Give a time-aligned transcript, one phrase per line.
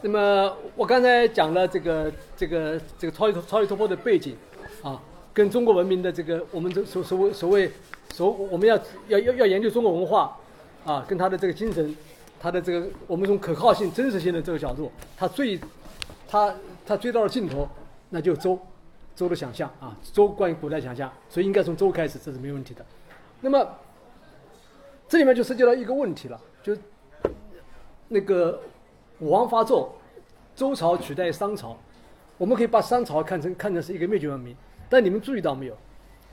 [0.00, 4.36] 那么我刚才讲了这个这个这个超越超越突破的背景，
[4.82, 5.02] 啊，
[5.34, 7.70] 跟中国文明的这个我们这所所谓所谓
[8.12, 8.76] 所我们要
[9.08, 10.36] 要要要研究中国文化，
[10.84, 11.96] 啊，跟他的这个精神，
[12.38, 15.58] 他的这个我们从可靠性、真实性的这个角度，他最
[16.28, 16.54] 他
[16.86, 17.68] 他追到了尽头，
[18.10, 18.56] 那就周
[19.16, 22.86] 周的想象啊，周关于古代想象，所以应该从周开始，这是没问题的。
[23.40, 23.66] 那么
[25.08, 26.76] 这里面就涉及到一个问题了，就
[28.06, 28.60] 那个
[29.20, 29.88] 武王伐纣，
[30.54, 31.76] 周朝取代商朝，
[32.36, 34.54] 我们可以把商朝看成看成是一个灭绝文明，
[34.88, 35.76] 但你们注意到没有？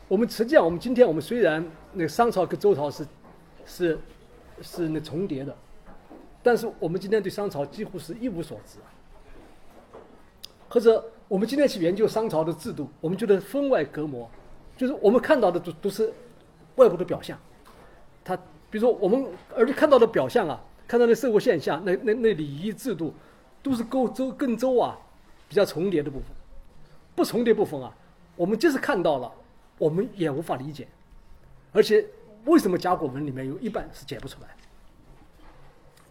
[0.08, 3.08] 我们实际上我们今天我们虽然那个商朝跟周朝是
[3.66, 4.00] 是
[4.62, 5.56] 是那重叠的，
[6.44, 8.78] 但是我们今天对商朝几乎是一无所知。
[10.70, 14.30] 或者我们今天去研究商朝的制度，我们觉得分外隔膜，
[14.78, 16.14] 就是我们看到的都都是
[16.76, 17.36] 外部的表象，
[18.24, 18.38] 它
[18.70, 20.62] 比如说我们而且看到的表象啊。
[20.88, 23.14] 看到的社会现象，那那那礼仪制度，
[23.64, 24.98] 都是跟周跟周啊
[25.50, 26.28] 比较重叠的部分，
[27.16, 27.92] 不重叠部分啊，
[28.36, 29.32] 我们即使看到了，
[29.78, 30.88] 我们也无法理解，
[31.72, 32.06] 而且
[32.46, 34.50] 为什么甲骨文里面有一半是解不出来，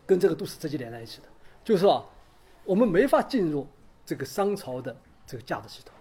[0.04, 1.28] 跟这个都是直接连在一起的，
[1.62, 2.04] 就是说，
[2.64, 3.66] 我们没法进入
[4.04, 5.94] 这个商朝的这个价值系统，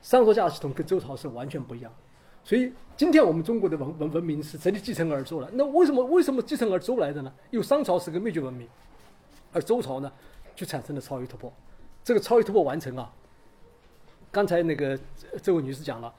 [0.00, 1.92] 商朝价值系统跟周朝是完全不一样。
[2.44, 5.48] 所以，今天我们中国的文文文明是直接继承而周了。
[5.52, 7.32] 那为什么为什么继承而周来的呢？
[7.50, 8.68] 因为商朝是个灭绝文明，
[9.52, 10.12] 而周朝呢，
[10.56, 11.52] 就产生了超越突破。
[12.02, 13.12] 这个超越突破完成啊，
[14.32, 14.98] 刚才那个
[15.40, 16.12] 这位女士讲了，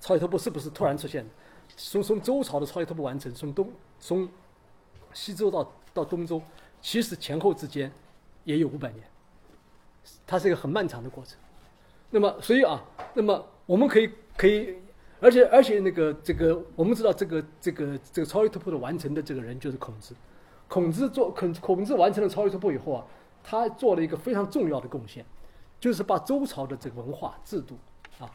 [0.00, 1.30] 超越突破是不是突然出现的？
[1.76, 4.28] 从从周朝的超越突破完成，从东从
[5.12, 6.40] 西周到到东周，
[6.80, 7.90] 其实前后之间
[8.44, 9.02] 也有五百年，
[10.24, 11.36] 它是一个很漫长的过程。
[12.10, 12.80] 那么，所以啊，
[13.14, 14.76] 那么我们可以可以。
[15.24, 20.14] 而且而且那个这个我们知道这个这个这个超越突破的完成的这个人就是孔子，
[20.68, 23.06] 孔子做孔孔子完成了超越突破以后啊，
[23.42, 25.24] 他做了一个非常重要的贡献，
[25.80, 27.74] 就是把周朝的这个文化制度
[28.18, 28.30] 啊，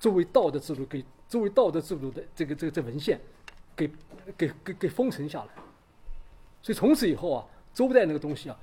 [0.00, 3.20] 作为道德制度给作为道德制度的这个这个这文献，
[3.76, 3.88] 给
[4.36, 5.48] 给给给封存下来。
[6.60, 8.58] 所以从此以后啊，周代那个东西啊，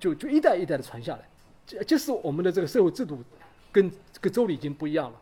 [0.00, 1.28] 就就一代一代的传下来，
[1.66, 3.22] 这就是我们的这个社会制度
[3.70, 5.20] 跟跟周礼已经不一样了。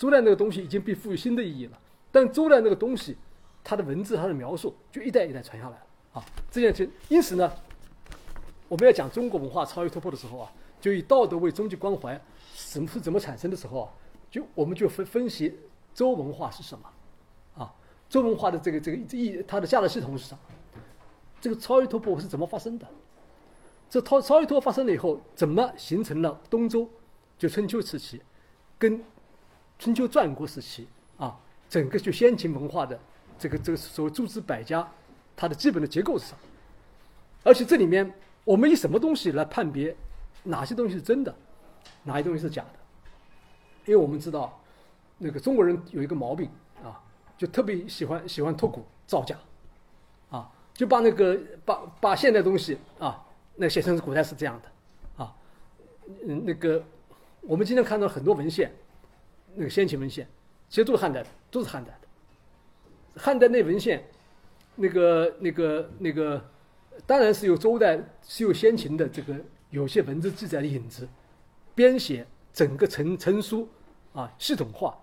[0.00, 1.78] 周代那个东西已经被赋予新的意义了，
[2.10, 3.18] 但周代那个东西，
[3.62, 6.24] 它的文字、它的描述就一代一代传下来了啊。
[6.50, 7.52] 这件事，因此呢，
[8.66, 10.50] 我们要讲中国文化超越突破的时候啊，
[10.80, 12.18] 就以道德为终极关怀，
[12.54, 13.92] 怎么是怎么产生的时候啊，
[14.30, 15.54] 就我们就分分析
[15.92, 16.90] 周文化是什么
[17.62, 17.70] 啊，
[18.08, 20.40] 周文化的这个这个意，它的价值系统是什么？
[21.42, 22.88] 这个超越突破是怎么发生的？
[23.90, 26.88] 这超超越突破发生了以后，怎么形成了东周？
[27.36, 28.22] 就春秋时期，
[28.78, 28.98] 跟
[29.80, 30.86] 春秋战国时期
[31.16, 33.00] 啊，整个就先秦文化的
[33.38, 34.86] 这个这个所谓诸子百家，
[35.34, 36.38] 它的基本的结构是什么？
[37.44, 38.12] 而且这里面
[38.44, 39.96] 我们以什么东西来判别
[40.42, 41.34] 哪些东西是真的，
[42.02, 42.78] 哪些东西是假的？
[43.86, 44.60] 因为我们知道，
[45.16, 46.50] 那个中国人有一个毛病
[46.84, 47.00] 啊，
[47.38, 49.34] 就特别喜欢喜欢脱古造假，
[50.28, 53.24] 啊，就把那个把把现代东西啊，
[53.56, 55.34] 那写成是古代是这样的，啊，
[56.28, 56.84] 嗯，那个
[57.40, 58.70] 我们今天看到很多文献。
[59.54, 60.26] 那个先秦文献，
[60.68, 63.20] 其实都是汉代的，都是汉代的。
[63.20, 64.02] 汉代那文献，
[64.76, 66.42] 那个、那个、那个，
[67.06, 69.34] 当然是有周代，是有先秦的这个
[69.70, 71.08] 有些文字记载的影子。
[71.74, 73.68] 编写整个成成书
[74.12, 74.96] 啊，系统化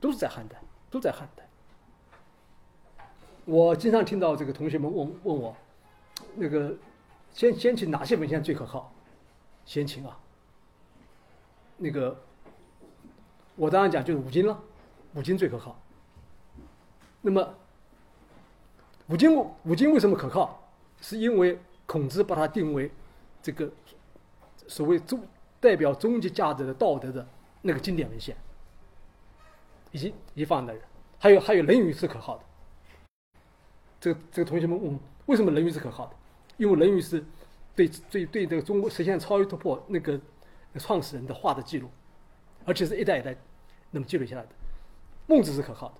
[0.00, 0.60] 都是在汉代，
[0.90, 1.46] 都在汉代。
[3.44, 5.56] 我经常听到这个同学们问问我，
[6.36, 6.74] 那个
[7.32, 8.92] 先先秦哪些文献最可靠？
[9.64, 10.18] 先秦啊，
[11.76, 12.16] 那个。
[13.60, 14.58] 我当然讲就是五经了，
[15.12, 15.78] 五经最可靠。
[17.20, 17.54] 那么，
[19.08, 20.66] 五经五经为什么可靠？
[21.02, 22.90] 是因为孔子把它定为
[23.42, 23.70] 这个
[24.66, 25.22] 所谓终
[25.60, 27.26] 代表终极价值的道德的
[27.60, 28.34] 那个经典文献，
[29.92, 30.82] 以及一放的人，
[31.18, 32.44] 还有还有《论语》是可靠的。
[34.00, 36.16] 这个这个同学们问，为什么《论语》是可靠的？
[36.56, 37.22] 因为《论语》是
[37.76, 40.18] 对对对这个中国实现超越突破那个
[40.78, 41.90] 创始人的话的记录，
[42.64, 43.36] 而且是一代一代。
[43.90, 44.48] 那么记录下来的，
[45.26, 45.94] 孟子是可靠的，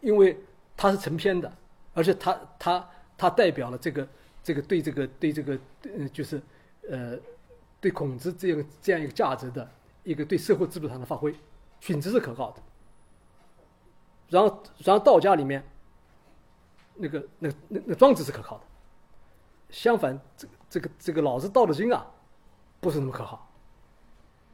[0.00, 0.38] 因为
[0.76, 1.52] 他是成篇的，
[1.94, 4.08] 而且他他他代表了这个
[4.42, 6.40] 这个对这个对这个呃就是
[6.88, 7.18] 呃
[7.80, 9.68] 对孔子这样这样一个价值的
[10.04, 11.34] 一个对社会制度上的发挥，
[11.80, 12.62] 荀子是可靠的。
[14.28, 15.64] 然后然后道家里面，
[16.94, 18.64] 那个那那那庄子是可靠的，
[19.70, 22.06] 相反这这个这个老子《道德经》啊，
[22.80, 23.48] 不是那么可靠，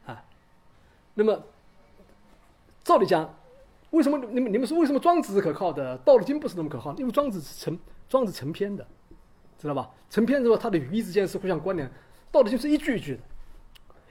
[0.07, 0.25] 啊，
[1.13, 1.43] 那么。
[2.85, 3.35] 照理讲，
[3.91, 6.95] 为什么你们你们说为什么庄子是可靠的，《道德经》不是那么可靠？
[6.97, 8.87] 因为庄子是成庄子成篇的，
[9.59, 9.91] 知道吧？
[10.11, 11.91] 成篇之后，它的语义之间是互相关联，
[12.31, 13.23] 道德经是一句一句的，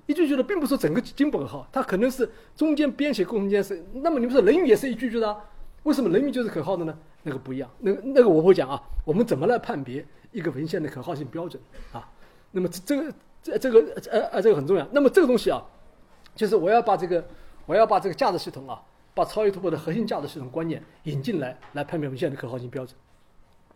[0.07, 3.83] 一句句的，并不是整个经本号，它可能是中间编写过程间是。
[3.94, 5.38] 那么你们说《论语》也是一句句的，
[5.83, 6.97] 为什么《论语》就是可靠的呢？
[7.24, 8.81] 那个不一样，那个那个我会讲啊。
[9.03, 12.07] 我们怎么来判别一个文献的可靠性标准啊？
[12.51, 13.13] 那么这这个
[13.44, 13.79] 这这个
[14.12, 14.88] 呃呃这个很重要。
[14.91, 15.62] 那么这个东西啊，
[16.35, 17.24] 就是我要把这个
[17.71, 18.83] 我要把这个价值系统啊。
[19.13, 22.97] 把超越突破的核心价值系统观念引进来，来判别文献的可靠性标准，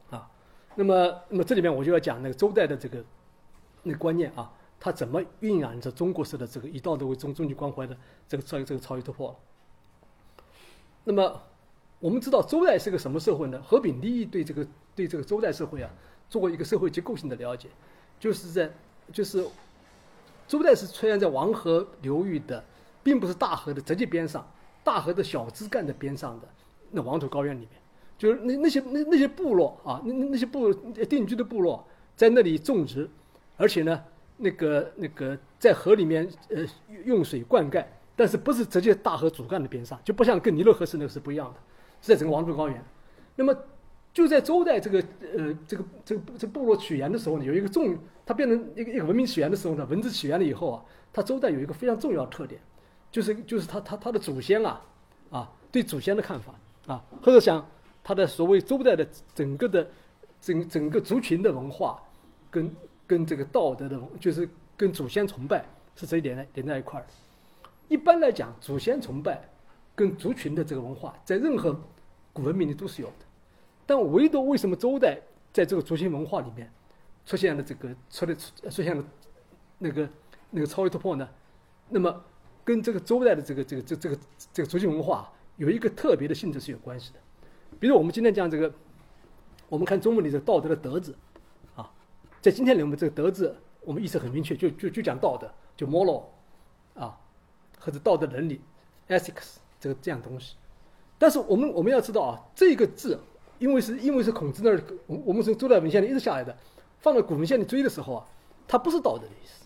[0.09, 0.31] 啊，
[0.75, 3.03] 那么，那么这里面我就要讲那个周代的这个
[3.83, 4.49] 那观念啊，
[4.79, 7.97] 它怎么蕴养着中国式的这个以道德为中终极关怀的
[8.29, 9.37] 这个超这个超越突破。
[11.03, 11.41] 那么，
[11.99, 13.61] 我们知道周代是个什么社会呢？
[13.61, 14.65] 何炳棣对这个
[14.95, 15.91] 对这个周代社会啊，
[16.29, 17.67] 做过一个社会结构性的了解，
[18.21, 18.71] 就是在
[19.11, 19.45] 就是
[20.47, 22.63] 周代是出现在黄河流域的，
[23.05, 24.43] 并不是大河的直接边上。
[24.83, 26.47] 大河的小支干的边上的
[26.91, 27.69] 那黄土高原里面，
[28.19, 31.83] 就是那那些那那些部落啊，那那些部定居的部落
[32.15, 33.09] 在那里种植，
[33.57, 34.03] 而且呢，
[34.37, 36.63] 那个那个在河里面呃
[37.03, 37.83] 用水灌溉，
[38.15, 41.59] 但是不是直接大河主干的边上，就不像跟尼罗河是那个是不一样的，
[42.01, 42.83] 是在整个黄土高原。
[43.35, 43.57] 那么
[44.13, 45.03] 就在周代这个
[45.35, 52.61] 呃这个这个这部落起源的时候呢，有一个重，它变成一个一个文明起源的时候呢，文字起源了以后啊，它周代有一个非常重要的特点。
[53.15, 54.81] 就是就是他他他的祖先啊，
[55.31, 56.53] 啊对祖先的看法
[56.85, 57.65] 啊，或者讲
[58.03, 59.87] 他的所谓周代的整个的
[60.41, 61.97] 整整个族群的文化，
[62.51, 62.75] 跟
[63.07, 65.63] 跟这个道德的，就是跟祖先崇拜
[65.95, 67.07] 是这一点连在一块儿。
[67.87, 69.47] 一般来讲，祖先崇拜
[69.95, 71.73] 跟族群的这个文化，在任何
[72.33, 73.25] 古文明里都是有的，
[73.85, 75.17] 但唯独为什么周代
[75.53, 76.69] 在这个族群文化里面
[77.25, 79.01] 出现了这个出的出现了
[79.77, 80.09] 那个
[80.49, 81.25] 那个超越突破呢？
[81.87, 82.21] 那么。
[82.65, 84.17] 跟这个周代的这个这个这这个
[84.51, 87.19] 这个族群文化有一个特别的性质是有关系的，
[87.79, 88.73] 比如我们今天讲这个，
[89.69, 91.15] 我们看中文里的道德的德字，
[91.75, 91.89] 啊，
[92.41, 95.47] 在今天里我们这个德字，我们意思很明确，就就就讲道德，
[95.77, 96.23] 就 moral，
[96.95, 97.15] 啊，
[97.79, 98.59] 或者道德伦理
[99.07, 100.55] ，ethics 这个这样东西。
[101.19, 103.19] 但是我们我们要知道啊，这个字，
[103.59, 106.57] 因为是因为是孔子那儿，我我们从周代文献里一直下来的，
[106.97, 108.25] 放到古文献里追的时候啊，
[108.67, 109.63] 它不是道德的意思，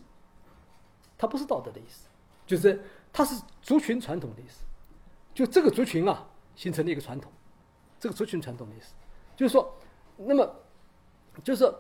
[1.18, 2.09] 它不是道德的意思。
[2.50, 2.82] 就是
[3.14, 4.64] 它是族群传统的意思，
[5.36, 7.32] 就这个族群啊形成了一个传统，
[8.00, 8.96] 这个族群传统的意思，
[9.38, 9.72] 就是说，
[10.18, 10.52] 那么
[11.44, 11.72] 就是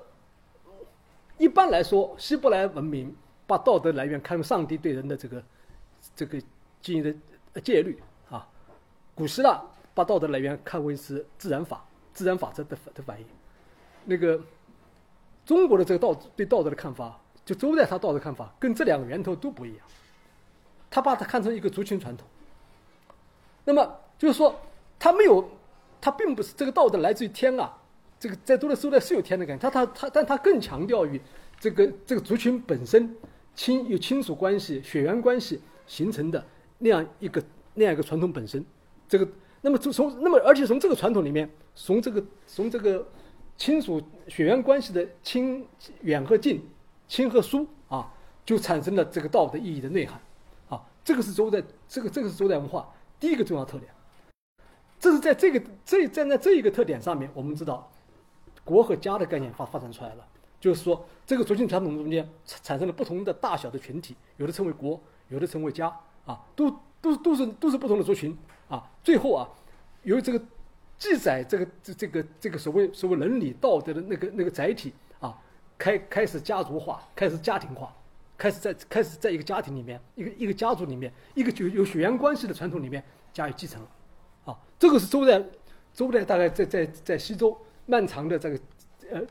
[1.39, 3.15] 一般来说，希伯来文明
[3.47, 5.43] 把道德来源看作上帝对人的这个
[6.15, 6.39] 这个
[6.79, 7.19] 经营
[7.51, 7.99] 的戒律
[8.29, 8.47] 啊，
[9.15, 9.59] 古希腊
[9.95, 11.83] 把道德来源看为是自然法、
[12.13, 13.25] 自然法则的的反应，
[14.05, 14.39] 那个
[15.47, 19.87] 中国的这个道对道德的看法，就周代他道德看法跟这两个源头都不一样。
[20.89, 22.27] 他把它看成一个族群传统，
[23.65, 24.59] 那么就是说，
[24.97, 25.47] 他没有，
[26.01, 27.77] 他并不是这个道德来自于天啊，
[28.19, 31.21] 这个在多的时代是有天的感觉，他他他，但他更强调于
[31.59, 33.15] 这个这个族群本身
[33.53, 36.43] 亲有亲属关系、血缘关系形成的
[36.79, 37.43] 那样一个
[37.75, 38.65] 那样一个传统本身，
[39.07, 39.27] 这个
[39.61, 43.07] 那么从从那么而且从这个传统里面，从这个从这个
[43.57, 45.65] 亲属血缘关系的亲
[46.01, 46.67] 远和近、
[47.07, 48.11] 亲和疏啊，
[48.45, 50.19] 就产生了这个道德意义的内涵。
[51.03, 53.91] 这个是周代，这个这个是周代文化第一个重要特点。
[54.99, 57.89] 这是在这个这站在这一个特点上面，我们知道
[58.63, 60.27] 国和家的概念发发展出来了。
[60.59, 65.87] 就是说，这个族群传统中间产生了不同的大小的群体，有的称为国，有的称为家，
[66.25, 66.69] 啊，都
[67.01, 68.85] 都都是都是不同的族群啊。
[69.01, 69.47] 最后啊，
[70.03, 70.45] 由于这个
[70.97, 75.39] 记载这个这这个这个所谓所谓伦理道德的那个那个载体啊，
[75.77, 77.95] 开开始家族化，开始家庭化。
[78.39, 83.03] 开始在开始在一个家庭里面，一个一个家族里面，一个就有血缘关系的传统里面
[83.33, 83.85] 加以继承，
[84.45, 85.43] 啊，这个是周代，
[85.93, 87.55] 周代大概在在在西周
[87.85, 88.59] 漫长的这个
[89.11, 89.21] 呃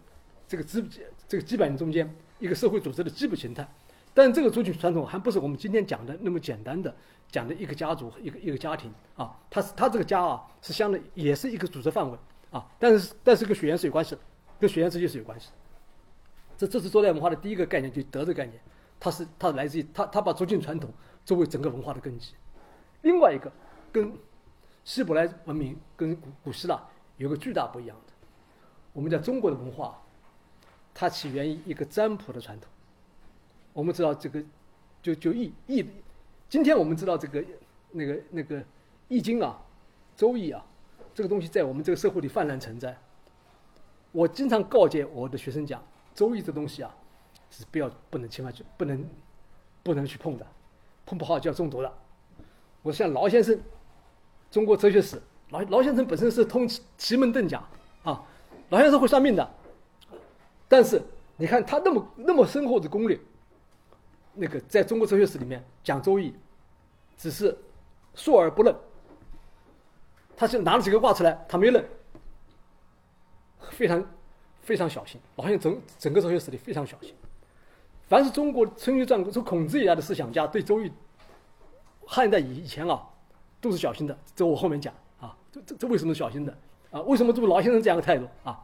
[0.47, 0.87] 这个基
[1.27, 3.67] 这个几百年中间一个社会组织的基本形态，
[4.12, 6.95] 但这个族群传统还不是我们今天讲的那么简单的
[7.31, 12.19] 讲的一个家族一个一个家庭啊，它是它这个家啊是相对也是一个组织范围
[12.50, 14.21] 啊，但是但是跟血缘是有关系的，
[14.61, 15.53] 跟血缘之间是有关系的，
[16.59, 18.61] 这这是周代文化的第一个概念，就德的概念。
[19.00, 20.90] 它是它来自于它它把族群传统
[21.25, 22.35] 作为整个文化的根基。
[23.02, 23.52] 另外一个
[23.93, 24.12] 跟
[24.85, 26.83] 希伯来文明跟古古希腊
[27.17, 28.12] 有个巨大不一样的，
[28.93, 30.00] 我们讲中国的文化，
[30.95, 32.69] 它起源于一个占卜的传统。
[33.73, 34.43] 我们知道这个
[35.00, 35.87] 就就易易，
[36.49, 37.45] 今天我们知道这个
[37.93, 38.64] 那个那个
[39.07, 39.61] 易经啊，
[40.17, 40.64] 周易啊，
[41.14, 42.97] 这个东西在我们这个社会里泛滥存在。
[44.11, 45.81] 我经常告诫我的学生讲，
[46.14, 46.93] 周易这东西啊。
[47.50, 49.09] 是不要不能千万去不能
[49.83, 50.47] 不能去碰的，
[51.07, 51.93] 碰不好就要中毒的。
[52.83, 53.59] 我像劳先生，
[54.50, 57.62] 中国哲学史，劳劳先生本身是通奇奇门遁甲
[58.05, 58.23] 啊，
[58.71, 59.50] 劳先生会算命的，
[60.69, 61.02] 但是
[61.37, 63.21] 你看他那么那么深厚的功力，
[64.35, 66.31] 那个在中国哲学史里面讲《周易》，
[67.17, 67.57] 只是
[68.14, 68.75] 述而不论。
[70.37, 71.85] 他就拿了几个卦出来，他没认，
[73.73, 74.07] 非常
[74.62, 77.12] 非常小心，好像整整个哲学史里非常小心。
[78.09, 80.88] 凡是中国春秋战国从孔子以来的思想家，对《周易》
[82.07, 83.07] 汉代以以前啊，
[83.61, 84.19] 都是小心的。
[84.35, 86.57] 这我后面讲啊，这这这为什么小心的
[86.91, 87.00] 啊？
[87.03, 88.59] 为什么这么老先生这样的态度啊？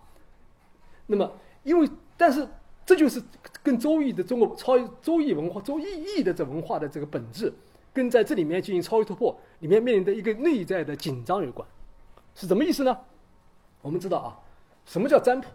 [1.07, 1.31] 那么，
[1.63, 2.49] 因为但是
[2.87, 3.23] 这就是
[3.63, 5.85] 跟《周易》的中国超《周易》文化、《周易》
[6.19, 7.53] 易的这文化的这个本质。
[7.93, 11.65] 跟在这里面进行超越突破，里面面临的一个内在的紧张有关，
[12.35, 12.99] 是什么意思呢？
[13.83, 14.35] 我们知道啊，
[14.85, 15.47] 什么叫占卜？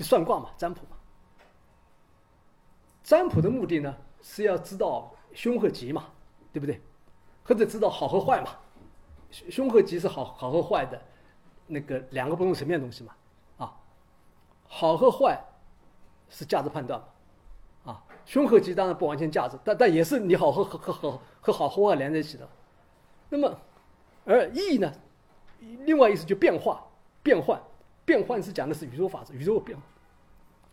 [0.00, 0.95] 算卦嘛，占卜嘛。
[3.06, 6.06] 占卜的目的呢，是要知道凶和吉嘛，
[6.52, 6.80] 对不对？
[7.44, 8.50] 或者知道好和坏嘛。
[9.30, 11.00] 凶和吉是好好和坏的
[11.68, 13.14] 那个两个不同层面的东西嘛。
[13.58, 13.78] 啊，
[14.66, 15.40] 好和坏
[16.28, 17.92] 是价值判断嘛。
[17.92, 22.48] 啊凶和吉当然不完全价值，但但也是你好和和和和和好和坏连在一起的。
[23.28, 23.56] 那么，
[24.24, 24.92] 而易呢，
[25.60, 26.84] 另外意思就变化、
[27.22, 27.56] 变换、
[28.04, 29.78] 变换是讲的是宇宙法则、宇宙变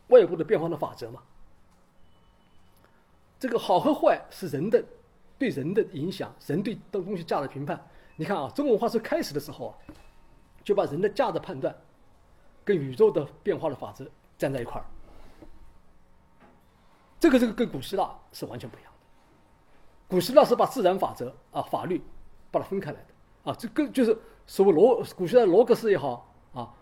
[0.08, 1.22] 外部的变化的法则嘛。
[3.44, 4.82] 这个好和坏是人的
[5.38, 7.78] 对人的影响，人对的东西价值评判。
[8.16, 9.76] 你看啊，中国文化是开始的时候啊，
[10.64, 11.76] 就把人的价值判断
[12.64, 14.86] 跟宇宙的变化的法则站在一块儿。
[17.20, 19.00] 这个这个跟古希腊是完全不一样的。
[20.08, 22.02] 古希腊是把自然法则啊法律
[22.50, 26.74] 把它分开来的啊，这个就是所谓罗古希腊罗格斯也好啊，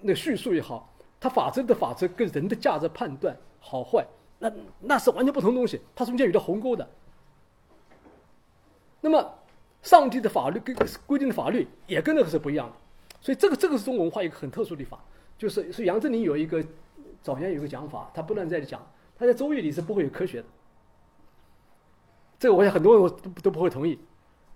[0.00, 4.06] 那叙述也好，它法则的法则跟人的价值判断好坏，
[4.42, 6.88] 那那是完全不同东西，它中间有条鸿沟的。
[9.00, 9.34] 那么
[9.82, 12.74] 上帝的法律跟规定的法律也跟那个是不一样的，
[13.20, 14.98] 所以这个这个是中国文化一个很特殊的地方，
[15.38, 16.64] 就是是杨振宁有一个
[17.22, 18.84] 早年有一个讲法，他不断在讲。
[19.16, 20.48] 他在《周易》里是不会有科学的，
[22.40, 23.96] 这个我想很多人都都不会同意。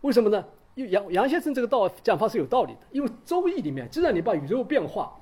[0.00, 0.44] 为什么呢？
[0.74, 2.80] 因为杨杨先生这个道讲法是有道理的。
[2.90, 5.16] 因为《周易》里面，既然你把宇宙变化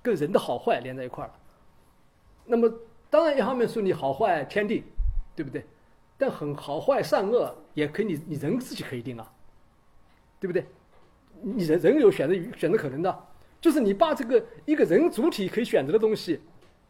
[0.00, 1.34] 跟人的好坏连在一块儿了，
[2.44, 2.72] 那么
[3.14, 4.82] 当然一方面说你好坏天定，
[5.36, 5.64] 对不对？
[6.18, 9.32] 但很好坏善恶也可以你你人自己可以定啊，
[10.40, 10.66] 对不对？
[11.40, 13.26] 你人人有选择选择可能的，
[13.60, 16.40] 就是你把这个一个人主体可以选择的东西，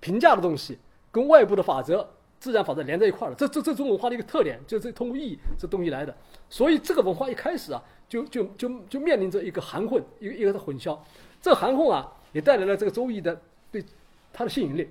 [0.01, 0.79] 评价的东西。
[1.13, 2.09] 跟外部的法则、
[2.41, 6.17] 自然法则连在一块了，这这这种文化的一个特点，就是通过意义这东西来的。
[6.49, 10.99] 所以这个文化一开始啊，就就就就面临着一个含混，一个一个的混淆。
[11.43, 13.39] 这含混啊，也带来了这个周易的
[13.71, 13.85] 对
[14.33, 14.89] 它的吸引力。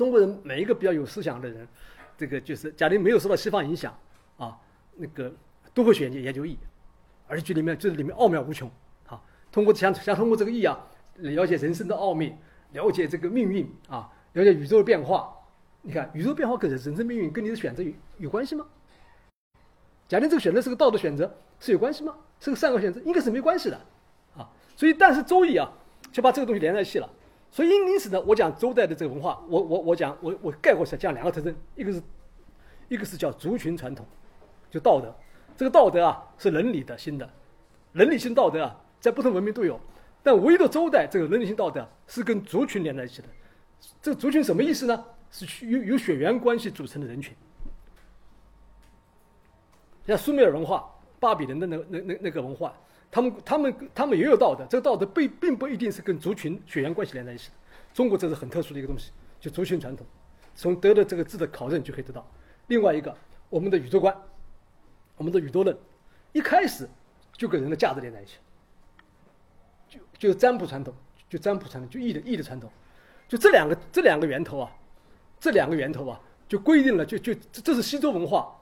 [0.00, 1.68] 中国人每一个比较有思想的人，
[2.16, 3.94] 这个就是假定没有受到西方影响
[4.38, 4.58] 啊，
[4.96, 5.30] 那个
[5.74, 6.56] 都会选择研究易，
[7.28, 8.66] 而且这里面这里面奥妙无穷
[9.06, 9.20] 啊。
[9.52, 10.80] 通过想想通过这个易啊，
[11.16, 12.32] 了解人生的奥秘，
[12.72, 14.10] 了解这个命运啊。
[14.32, 15.36] 了解宇宙的变化，
[15.82, 18.66] 你看宇宙变化跟人生命运跟你的选择有有关系吗？
[20.08, 22.16] 假定这个选择是个道德选择，是有关系吗？
[22.38, 23.76] 是个善恶选择，应该是没关系的，
[24.34, 25.70] 啊，所以但是周易啊，
[26.10, 27.10] 就把这个东西连在一起了。
[27.50, 32.02] 所以因因此呢，我讲周代的这个文化，我我我讲我我概括起来讲两个特征，一个是
[32.88, 34.06] 一个是叫族群传统，
[34.70, 35.14] 就道德，
[35.56, 37.28] 这个道德啊是伦理的新的，
[37.92, 39.78] 伦理性道德啊在不同文明都有，
[40.22, 43.28] 但唯独周代这个伦理性道德是跟族群连在一起的。
[44.02, 45.04] 这个族群什么意思呢？
[45.32, 47.34] 是由由血缘关系组成的人群。
[50.06, 52.74] 像苏美尔文化、巴比伦的那那那那个文化，
[53.10, 57.54] 他们他们他们也有道德，这个道德并并不一定是跟族群血缘关系连在一起的。
[57.92, 60.06] 中国这是很特殊的一个东西，就族群传统，
[60.54, 62.24] 从得的这个字的考证就可以得到。
[62.68, 63.12] 另外一个，
[63.48, 64.16] 我们的宇宙观，
[65.16, 65.76] 我们的宇宙论，
[66.32, 66.88] 一开始
[67.32, 68.36] 就跟人的价值连在一起，
[69.88, 70.94] 就就占卜传统，
[71.28, 72.70] 就占卜传统，就易的易的传统。
[73.26, 74.70] 就这两个这两个源头啊，
[75.40, 78.56] 这两个源头啊，就规定了，就就这这是西周文化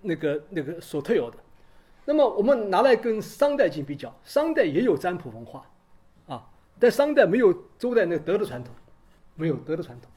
[0.00, 1.36] 那个那个所特有的。
[2.04, 5.64] 那么我们拿来跟商代进行比较，商代也有占卜文化，
[6.26, 8.74] 啊，但商代没有周代那个德的传统，
[9.34, 10.10] 没有德的传统。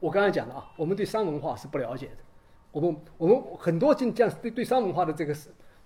[0.00, 2.16] 我刚才讲的啊，我们对商文化是不了解的，
[2.72, 5.34] 我们我们很多进这样对对商文化的这个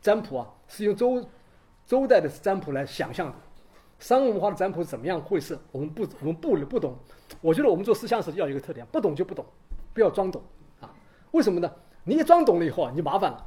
[0.01, 1.25] 占卜啊，是用周
[1.87, 3.35] 周代的占卜来想象的。
[3.99, 5.59] 商文化的占卜怎么样回事？
[5.73, 6.97] 我们不我们不不懂。
[7.41, 9.45] 我觉得我们做思想史要有一个特点，不懂就不懂，
[9.93, 10.41] 不要装懂
[10.81, 10.89] 啊！
[11.33, 11.71] 为什么呢？
[12.05, 13.47] 你一装懂了以后啊，你就麻烦了，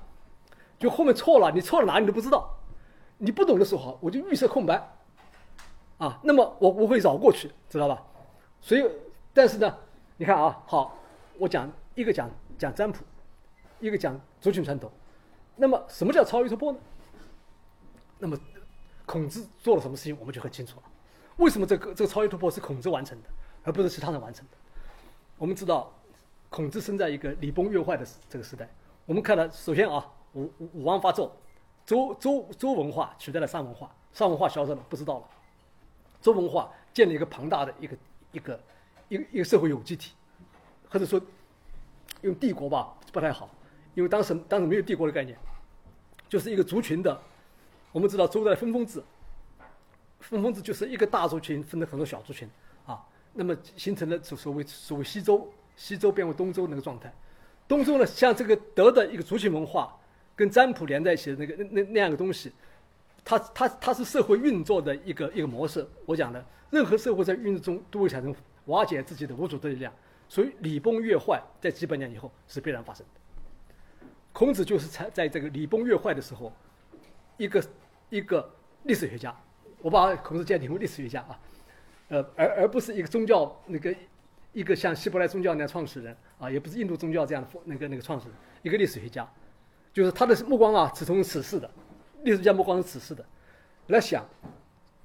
[0.81, 2.57] 就后面错了，你错了哪你都不知道。
[3.19, 4.75] 你不懂的时候，我就预设空白
[5.99, 8.03] 啊，那么我我会绕过去，知道吧？
[8.59, 8.83] 所以，
[9.31, 9.77] 但是呢，
[10.17, 10.97] 你看啊，好，
[11.37, 12.97] 我讲一个讲讲占卜，
[13.79, 14.91] 一个讲族群传统。
[15.55, 16.79] 那么，什么叫超越突破呢？
[18.17, 18.35] 那么，
[19.05, 20.83] 孔子做了什么事情，我们就很清楚了。
[21.37, 23.29] 为什么这个这个超越突破是孔子完成的？
[23.63, 24.57] 而不是其他人完成的。
[25.37, 25.93] 我们知道，
[26.49, 28.67] 孔子生在一个礼崩乐坏的这个时代。
[29.05, 31.29] 我们看了，首先啊，武武王伐纣，
[31.85, 35.25] 周周周文化取代了商文化，商文化消失了，不知道了。
[36.21, 37.97] 周文化建立一个庞大的一个
[38.31, 38.59] 一个
[39.09, 40.13] 一个一个社会有机体，
[40.89, 41.19] 或者说
[42.21, 43.49] 用帝国吧不太好，
[43.93, 45.37] 因为当时当时没有帝国的概念，
[46.29, 47.19] 就是一个族群的。
[47.91, 49.03] 我们知道周代分封制，
[50.21, 52.49] 分封制就是一个大族群分了很多小族群
[52.85, 57.13] 啊，那么形成了所所谓所谓西周，西周变为东周那个状态。
[57.67, 59.93] 东周呢，像这个德的一个族群文化，
[60.41, 62.51] 跟占卜连在一起的那个那那那样的东西，
[63.23, 65.87] 它它它是社会运作的一个一个模式。
[66.07, 68.33] 我讲的，任何社会在运作中都会产生
[68.65, 69.93] 瓦解自己的无主的力量，
[70.27, 74.07] 所以礼崩乐坏在几百年以后是必然发生的。
[74.33, 76.51] 孔子就是在在这个礼崩乐坏的时候，
[77.37, 77.63] 一个。
[78.11, 79.33] 一个历史学家，
[79.79, 81.39] 我把孔子鉴定为历史学家啊，
[82.09, 83.95] 呃，而而不是一个宗教那个
[84.51, 89.25] 一个像希伯来宗教那样创始人啊，也不是印度宗教这样的那个那个创始人，一个历史学家，
[89.93, 91.69] 就是他的目光啊是从此世的，
[92.23, 93.25] 历史家目光是此世的，
[93.87, 94.25] 来想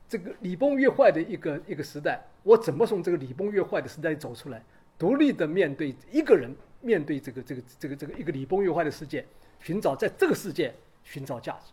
[0.08, 4.62] 这个礼崩乐坏的一个一个时代，我怎么从这个礼崩乐坏的时代走出来，
[4.98, 9.26] 独立的面对一个人面对这个这个这个这个一个礼崩乐坏的世界，
[9.60, 11.72] 寻找在这个世界寻找价值。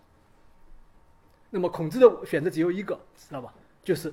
[1.51, 3.53] 那么孔子的选择只有一个，知道吧？
[3.83, 4.11] 就是，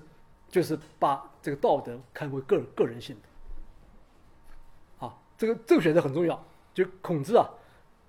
[0.51, 5.07] 就是把这个道德看为个个人性的。
[5.07, 6.45] 啊，这个这个选择很重要。
[6.75, 7.49] 就孔子啊，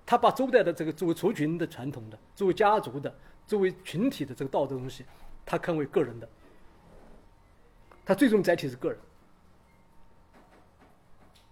[0.04, 3.14] 他把周代的这个作为族群的传统的、作为家族的、
[3.46, 5.04] 作为群体的这个道德东西，
[5.44, 6.28] 他看为个人的。
[8.04, 8.98] 他最终载体是个人。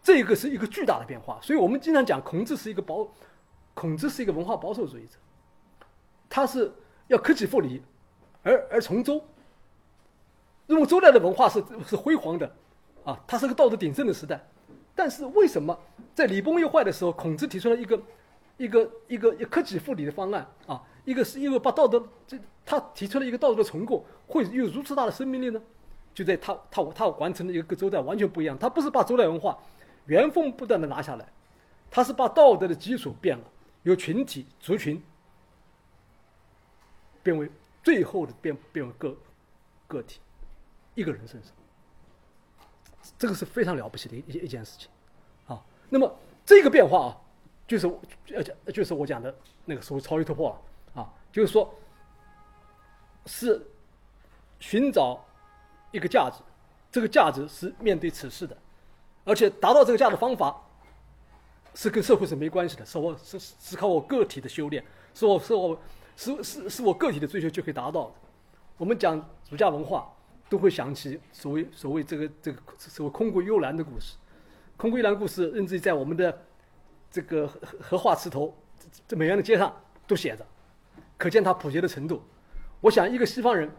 [0.02, 1.38] 这个是一个巨大的变化。
[1.40, 3.06] 所以我们经常讲，孔子是一个保，
[3.74, 5.16] 孔子是一个文化保守主义者，
[6.28, 6.72] 他是。
[7.10, 7.82] 要克己复礼，
[8.44, 9.20] 而而从周。
[10.68, 12.46] 认为周代的文化是是辉煌的，
[13.02, 14.40] 啊，它是个道德鼎盛的时代。
[14.94, 15.76] 但是为什么
[16.14, 18.00] 在礼崩乐坏的时候，孔子提出了一个
[18.60, 20.82] 一个一个克己复礼的方案啊？
[21.04, 25.60] 一个是因为把道德这他提出了一个道德的重构，会有如此大的生命力呢？
[26.12, 28.58] 就在他他他完成了一个周代完全不一样。
[28.58, 29.58] 他不是把周代文化
[30.06, 31.26] 原封不动的拿下来，
[31.90, 33.44] 他是把道德的基础变了，
[33.84, 35.02] 由群体族群。
[37.22, 37.50] 变为
[37.82, 39.14] 最后的变变为个
[39.86, 40.20] 个体，
[40.94, 41.52] 一个人身上，
[43.18, 44.88] 这个是非常了不起的一一件事情，
[45.46, 47.16] 啊，那么这个变化啊，
[47.70, 47.86] 就是
[48.34, 49.32] 呃讲就是我讲的
[49.64, 51.72] 那个所谓超越突破了啊，就是说，
[53.26, 53.64] 是
[54.58, 55.24] 寻找
[55.92, 56.42] 一个价值，
[56.90, 58.56] 这个价值是面对此事的，
[59.22, 60.60] 而且达到这个价值方法
[61.76, 65.78] 是跟社会是没关系的，是我是是靠我个体的修炼，是我是我。
[66.16, 68.12] 是是是我个体的追求就可以达到的。
[68.76, 69.16] 我们讲
[69.48, 70.06] 儒家文化，
[70.50, 74.16] 都会想起所谓所谓这个这个所谓空谷幽兰的故事。
[74.76, 76.38] 空谷幽兰故事，甚至在我们的
[77.10, 79.74] 这个荷荷花池头这这美元的街上
[80.06, 80.46] 都写着，
[81.18, 82.22] 可见它普及的程度。
[82.80, 83.70] 我想一个西方人，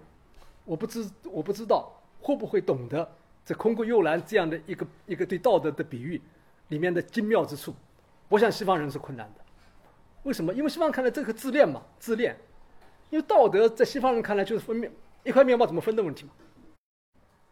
[0.66, 3.10] 我不知我不知道会不会懂得
[3.46, 6.22] 这空谷幽兰这样的一个一个对道德的比喻
[6.68, 7.74] 里面的精妙之处。
[8.30, 9.42] 我想西方人是困难的。
[10.24, 10.54] 为什么？
[10.54, 12.38] 因为西方看来这个自恋嘛，自恋。
[13.10, 14.90] 因为道德在西方人看来就是分面
[15.24, 16.32] 一块面包怎么分的问题嘛。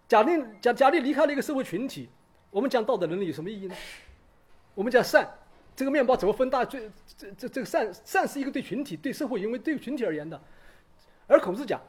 [0.07, 2.09] 假定假假定离开了一个社会群体，
[2.49, 3.75] 我们讲道德伦理有什么意义呢？
[4.73, 5.27] 我们讲善，
[5.79, 6.65] 这个面包怎么分大？
[6.65, 10.37] 最这这这个善善是一个对群体、对社会因为对群体而言的。
[11.25, 11.79] 而孔子讲，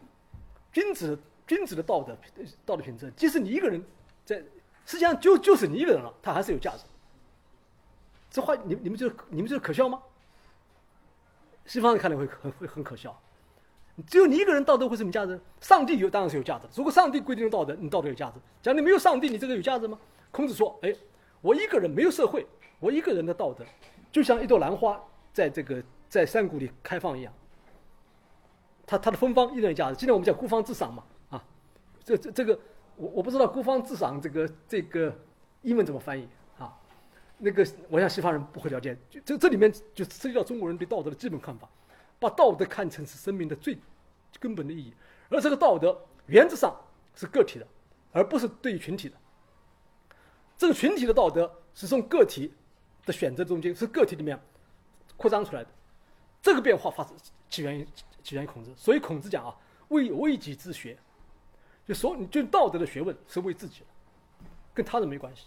[0.73, 2.17] 君子君子的道德
[2.65, 3.85] 道德品质，即使你一个人
[4.25, 4.37] 在，
[4.87, 6.85] 实际上就就是你一个人了，他还是有价值。
[8.31, 10.01] 这话你你们就你们觉得可笑吗？
[11.67, 13.21] 西方人看来会很会很可笑，
[14.07, 15.41] 只有你一个人道德会什么价值？
[15.61, 16.69] 上帝有当然是有价值。
[16.77, 18.35] 如果上帝规定的道德，你道德有价值。
[18.63, 19.99] 假如你没有上帝，你这个有价值吗？
[20.31, 20.95] 孔子说：“哎，
[21.41, 22.47] 我一个人没有社会，
[22.81, 23.65] 我一个人的道德，
[24.11, 25.01] 就像一朵兰花
[25.33, 27.33] 在这个在山谷里开放一样。
[28.87, 29.97] 它它的芬芳依然有价值。
[29.97, 31.45] 今天我们讲孤芳自赏嘛，啊，
[32.03, 32.59] 这这这个
[32.97, 35.15] 我我不知道孤芳自赏这个这个
[35.63, 36.27] 英文怎么翻译
[36.59, 36.75] 啊。”
[37.39, 41.69] 那个，我想西方人不会了解，就这这里面就涉及到中国人对道德的基本看法，
[42.19, 43.79] 把道德看成是生命的最
[44.39, 44.93] 根本的意义，
[45.31, 46.75] 而这个道德原则上
[47.15, 47.67] 是个体的，
[48.13, 49.17] 而不是对于群体的。
[50.59, 52.53] 这个群体的道德是从个体
[53.05, 54.39] 的选择中间，是个体里面
[55.17, 55.71] 扩张出来的。
[56.43, 57.15] 这个变化发生
[57.49, 57.87] 起源于
[58.23, 59.55] 起源于孔子，所以孔子讲啊，
[59.89, 60.97] 为为己之学，
[61.87, 63.87] 就说就道德的学问是为自己的，
[64.73, 65.47] 跟他人没关系。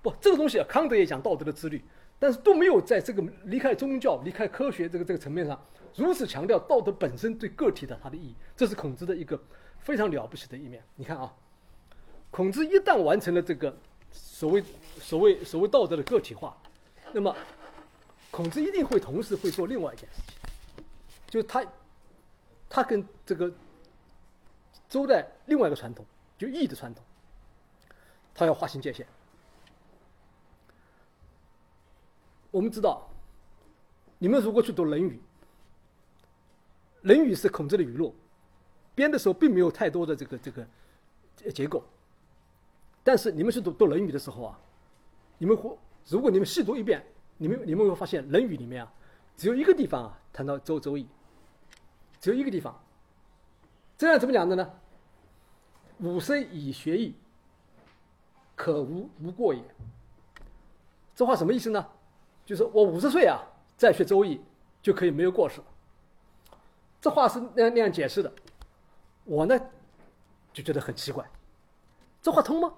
[0.00, 1.82] 不，这个东西啊，康德也讲道德的自律，
[2.20, 5.60] 但是都没有在这个离开宗教、离开科学这个这个层面上
[5.96, 8.36] 如此强调道德本身对个体的它的意义。
[8.56, 9.40] 这是孔子的一个
[9.80, 10.80] 非常了不起的一面。
[10.94, 11.34] 你看啊，
[12.30, 13.76] 孔子一旦完成了这个
[14.12, 14.62] 所谓
[14.98, 16.56] 所谓所谓道德的个体化，
[17.12, 17.34] 那么
[18.30, 20.20] 孔子一定会同时会做另外一件事
[20.76, 20.84] 情，
[21.28, 21.64] 就是他
[22.68, 23.52] 他跟这个
[24.88, 26.04] 周代另外一个传统，
[26.36, 27.02] 就义的传统，
[28.34, 29.06] 他要划清界限。
[32.50, 33.08] 我们知道，
[34.18, 35.10] 你们如果去读《论语》，
[37.02, 38.14] 《论语》是孔子的语录，
[38.94, 40.66] 编的时候并没有太多的这个这个
[41.52, 41.82] 结构。
[43.04, 44.58] 但是你们去读读《论语》的时候啊，
[45.38, 47.04] 你们会如果你们细读一遍，
[47.36, 48.92] 你们你们会发现，《论语》里面啊，
[49.36, 51.06] 只有一个地方啊谈到周周易，
[52.20, 52.78] 只有一个地方。
[53.96, 54.70] 这样怎么讲的呢？
[56.00, 57.14] 五十以学艺，
[58.54, 59.62] 可无无过也。
[61.14, 61.84] 这话什么意思呢？
[62.46, 63.42] 就是我五十岁啊，
[63.76, 64.40] 再学周易
[64.80, 65.60] 就可以没有过失。
[67.00, 68.32] 这话是那样那样解释的，
[69.24, 69.58] 我呢
[70.52, 71.28] 就觉得很奇怪，
[72.22, 72.72] 这话通吗？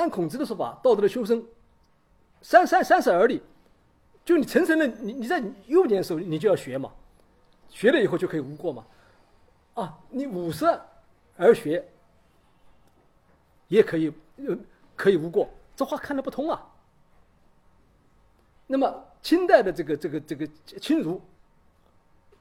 [0.00, 1.44] 按孔子的说法，道德的修身，
[2.40, 3.42] 三三三十而立，
[4.24, 6.90] 就你成神了，你你在幼年的时候你就要学嘛，
[7.68, 8.86] 学了以后就可以无过嘛，
[9.74, 10.64] 啊，你五十
[11.36, 11.86] 而学
[13.68, 14.56] 也可以呃
[14.96, 15.48] 可以无过。
[15.76, 16.66] 这话看得不通啊。
[18.66, 20.46] 那么清代的这个这个这个
[20.80, 21.20] 清儒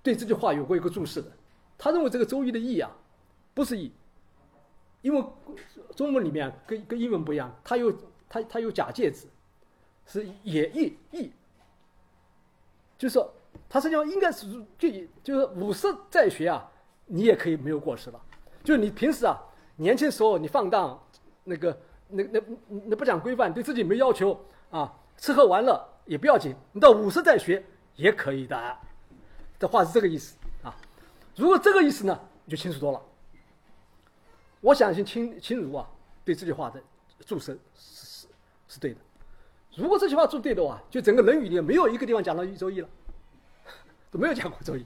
[0.02, 1.30] 对这句话有过一个注释的，
[1.78, 2.89] 他认为这个《周易》的义啊，
[3.54, 3.91] 不是义，
[5.01, 5.23] 因为
[5.95, 7.93] 中文里面跟跟英文不一样，它有
[8.27, 9.27] 它它有假借字，
[10.05, 11.31] 是也义义，
[12.97, 13.33] 就是说
[13.67, 14.89] 他实际上应该是就
[15.23, 16.69] 就是五十再学啊，
[17.05, 18.21] 你也可以没有过失了，
[18.63, 19.39] 就是你平时啊
[19.77, 21.01] 年轻时候你放荡
[21.43, 21.77] 那个。
[22.12, 22.41] 那那
[22.85, 24.35] 那不讲规范，对自己没要求
[24.71, 27.63] 啊，吃喝玩乐也不要紧，你到五十再学
[27.95, 28.77] 也可以的。
[29.59, 30.75] 这话是这个意思啊。
[31.35, 32.99] 如果这个意思呢，你就清楚多了。
[34.62, 35.89] 我相信清清儒啊，
[36.24, 36.82] 对这句话的
[37.26, 38.28] 注释是是
[38.67, 39.00] 是对的。
[39.76, 42.89] 如果这句话注对的话，就整个《论语》里面没有一个地方讲到《周易》了，
[44.12, 44.82] 都没有讲过《周易》。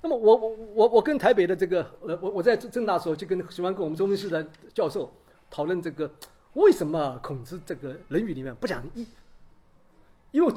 [0.00, 5.12] 那么我我我我跟台北的这个呃，我我在正大的时候就跟喜欢跟我们中文系的教授
[5.50, 6.10] 讨论这个。
[6.54, 9.06] 为什么孔子这个《论语》里面不讲义？
[10.32, 10.54] 因为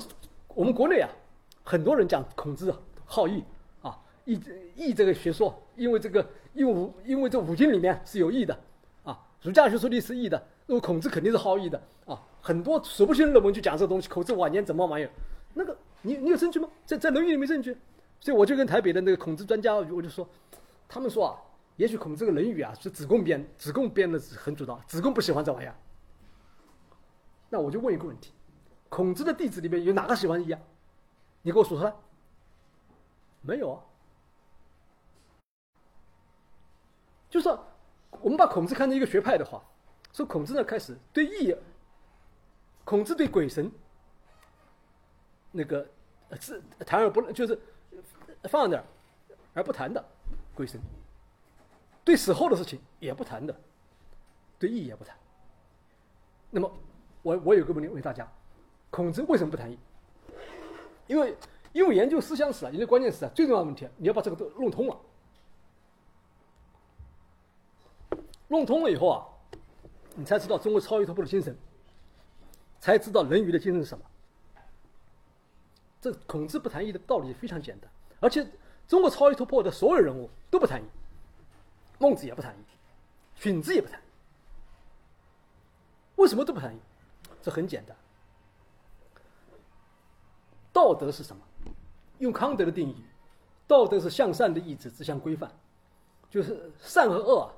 [0.50, 1.10] 我们国内啊，
[1.64, 2.74] 很多人讲孔子
[3.06, 3.42] 好义
[3.82, 4.38] 啊，义
[4.76, 8.58] 义这个学说，因为这个因为五因为这五经里面是有义的
[9.04, 12.20] 啊，儒家学说里是义的，那么孔子肯定是好义的啊。
[12.42, 15.12] 很多数不清论文就讲这个东西，孔子晚年怎么玩意儿？
[15.54, 16.68] 那个你你有证据吗？
[16.86, 17.76] 在在《论语》里没证据，
[18.20, 20.28] 所以我就跟台北的那个孔子专家我就说，
[20.88, 21.36] 他们说啊，
[21.76, 25.76] 也许孔子这个《论语》啊是子贡编，子贡编的很主导，子贡不喜欢这玩意儿。
[27.50, 28.32] 那我就问一个问题：
[28.90, 30.60] 孔子的弟子里面有哪个喜欢义啊？
[31.42, 31.94] 你给我数出来。
[33.42, 33.80] 没有啊。
[37.36, 37.62] 就是说
[38.22, 39.62] 我们把孔子看成一个学派的话，
[40.14, 41.54] 说孔子呢开始对义，
[42.86, 43.70] 孔子对鬼神
[45.52, 45.86] 那个
[46.40, 47.60] 是谈而不论，就是
[48.44, 48.86] 放那儿
[49.54, 50.02] 而不谈的
[50.54, 50.80] 鬼神，
[52.06, 53.54] 对死后的事情也不谈的，
[54.58, 55.14] 对义也不谈。
[56.50, 56.72] 那么。
[57.22, 58.26] 我我有个问题问大家：
[58.92, 59.78] 孔子为什么不谈义？
[61.08, 61.36] 因为
[61.74, 64.98] 因为研究思想史啊，研究关键词啊，最重要的问题，你要把这个都弄通了。
[68.48, 69.26] 弄通了以后啊，
[70.16, 71.58] 你才知道中国超越突破的精神，
[72.80, 74.06] 才知道《人鱼》的精神是什么。
[76.00, 78.48] 这孔子不谈义的道理非常简单，而且
[78.88, 80.86] 中国超越突破的所有人物都不谈义，
[81.98, 82.64] 孟子也不谈义，
[83.36, 84.00] 荀子也不谈。
[86.18, 86.80] 为什么都不谈义？
[87.42, 87.98] 这很简单，
[90.72, 91.42] 道德是什么？
[92.20, 93.04] 用康德的定义，
[93.68, 95.52] 道德是向善的意志，指向规范，
[96.30, 97.50] 就是善和恶啊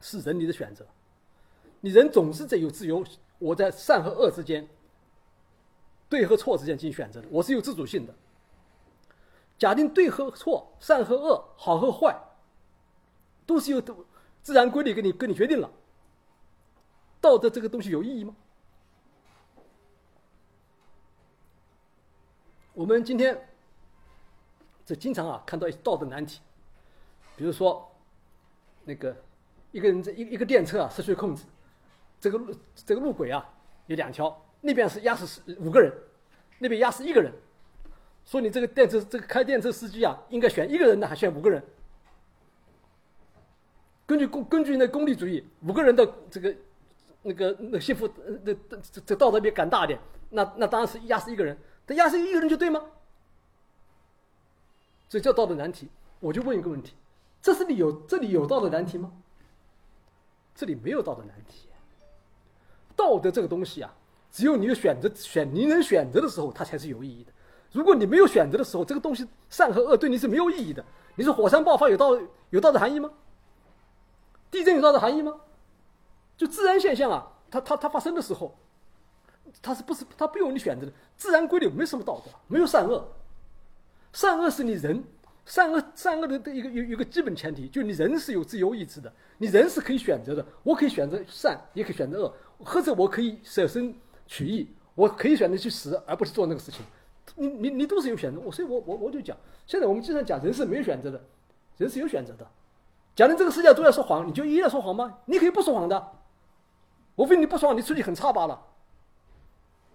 [0.00, 0.86] 是人你的选择。
[1.80, 3.04] 你人总是在有自由，
[3.38, 4.68] 我在善和恶之间，
[6.08, 8.14] 对和错之间进行选择的，我是有自主性的。
[9.58, 12.16] 假定对和错、善和恶、好和坏，
[13.46, 13.82] 都是由
[14.42, 15.70] 自然规律给你给你决定了。
[17.20, 18.36] 道德这个东西有意义吗？
[22.72, 23.48] 我们今天
[24.86, 26.40] 这经常啊看到一些道德难题，
[27.36, 27.90] 比如说
[28.84, 29.16] 那个
[29.72, 31.44] 一个人在一一个电车啊失去控制，
[32.20, 33.44] 这个路这个路轨啊
[33.86, 35.92] 有两条，那边是压死五个人，
[36.58, 37.32] 那边压死一个人，
[38.24, 41.62] 说你这个电车这个开电车司机啊应该选一个人呢，还选五个人？
[44.06, 46.54] 根据公根据那功利主义，五个人的这个
[47.22, 48.08] 那个那幸福
[48.42, 50.00] 那这这道德比感大点，
[50.30, 51.56] 那那当然是压死一个人。
[51.86, 52.82] 他压死一个人就对吗？
[55.08, 55.88] 这叫道德难题。
[56.20, 56.94] 我就问一个问题：
[57.40, 59.12] 这是你有这里有道德难题吗？
[60.58, 61.68] 这里没有道德难题。
[62.96, 63.94] 道德这个东西啊，
[64.32, 67.32] 只有你有选择选你能选择的时候，它才是有意义的。
[67.70, 70.84] 如果你没有选择的时候，这个东西善和恶对你是没有意义的。
[71.14, 72.18] 你说火山爆发有道
[72.50, 73.08] 有道德含义吗？
[74.50, 75.32] 地震有道德含义吗？
[76.36, 78.58] 就自然现象啊，它它它发生的时候，
[79.62, 80.92] 它是不是它不由你选择的？
[81.16, 83.08] 自然规律没什么道德，没有善恶。
[84.12, 85.04] 善恶是你人
[85.48, 90.44] 善恶善恶的一个有有个基本前提，就你人是有自由意志的，你人是可以选择的。
[90.62, 92.34] 我可以选择善，也可以选择恶。
[92.58, 93.94] 或者我可以舍身
[94.26, 96.84] 取义，我可以选择去死，而不是做那个事情。
[97.36, 99.34] 你你你都是有选择，我所以我我我就讲，
[99.66, 101.18] 现在我们经常讲人是没有选择的，
[101.78, 102.46] 人是有选择的。
[103.16, 105.20] 假如这个世界都要说谎，你就一定要说谎吗？
[105.24, 106.12] 你可以不说谎的。
[107.14, 108.60] 我问你不说谎，你出去很差罢了。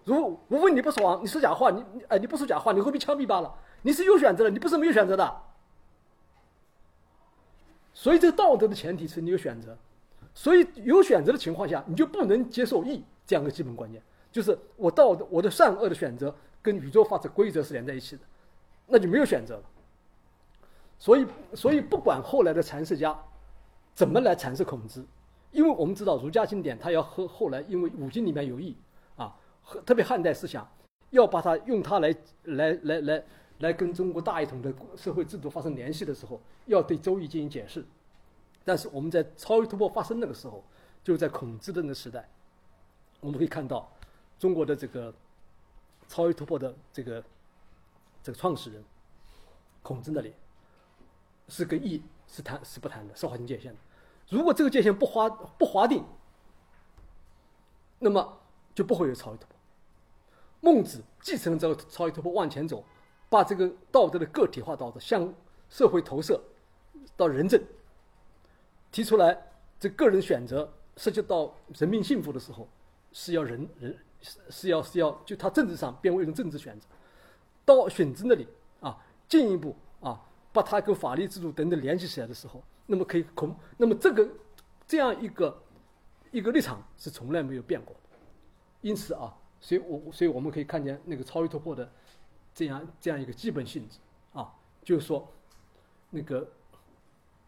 [0.02, 3.54] 如我问你不说谎，你说假话，你哎你不说假话，你会被枪毙罢了。
[3.84, 5.42] 你是有选择的，你不是没有选择的。
[7.92, 9.76] 所以这个道德的前提是你有选择。
[10.34, 18.22] 所以有选择的情况下，你就不能接受义这样的基本观念，就是我道德我的善恶的选择跟宇宙法则规则是连在一起的，
[18.86, 19.62] 那就没有选择了。
[20.98, 23.16] 所以，所以不管后来的禅释家
[23.94, 25.04] 怎么来阐释孔子，
[25.52, 28.76] 因为我们知道儒家经典它要和后来因为五经里面有义
[29.16, 30.66] 啊，和特别汉代思想
[31.10, 32.12] 要把它用它来
[32.44, 33.24] 来来来
[33.58, 37.84] 来跟中国大一统的社会制度发生联系的时候，要对周易进行解释。
[38.64, 40.64] 但是我们在超越突破发生那个时候，
[41.02, 42.28] 就在孔子的那个时代，
[43.20, 43.92] 我们可以看到
[44.38, 45.14] 中国的这个
[46.08, 47.24] 超越突破的这个
[48.22, 48.82] 这个创始人
[49.82, 50.32] 孔子那里
[51.48, 53.78] 是跟义是谈是不谈的，是划清界限的。
[54.30, 56.02] 如果这个界限不划不划定，
[57.98, 58.40] 那么
[58.74, 59.56] 就不会有超越突破。
[60.62, 62.82] 孟子继承这个超越突破往前走，
[63.34, 65.34] 把这个道德的个体化道德向
[65.68, 66.40] 社会投射
[67.16, 67.60] 到人政。
[68.92, 69.36] 提出来，
[69.80, 72.68] 这个人选择涉及到人民幸福的时候，
[73.10, 73.98] 是要人人
[74.50, 76.86] 是要是要就他政治上变为一种政治选择。
[77.64, 78.46] 到选择那里
[78.78, 78.96] 啊，
[79.28, 80.20] 进一步啊，
[80.52, 84.28] 把它跟法律制度等等联系起来的时候，那么可以恐，那么这个
[84.86, 85.60] 这样一个
[86.30, 87.96] 一个立场是从来没有变过。
[88.80, 91.90] 因此啊，所以我所以我们可以看见那个超越突破的
[92.54, 93.98] 这样这样一个基本性质
[94.32, 95.26] 啊，就是说
[96.10, 96.48] 那个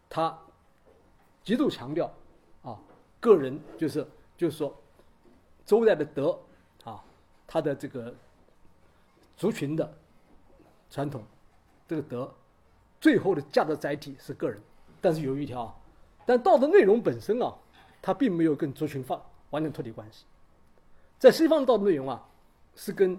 [0.09, 0.39] 他。
[1.47, 2.13] 极度强调，
[2.65, 2.77] 啊，
[3.21, 4.05] 个人就是
[4.37, 4.77] 就是说，
[5.65, 6.37] 周代的德，
[6.83, 7.01] 啊，
[7.47, 8.13] 他的这个
[9.37, 9.97] 族群的
[10.91, 11.23] 传统，
[11.87, 12.35] 这个德，
[13.01, 14.61] 最后的价值载体是个人，
[15.01, 15.73] 但是有一条，
[16.27, 17.55] 但道德内容本身啊，
[18.03, 20.25] 它并没有跟族群放完全脱离关系，
[21.17, 22.29] 在西方的道德内容啊，
[22.75, 23.17] 是跟，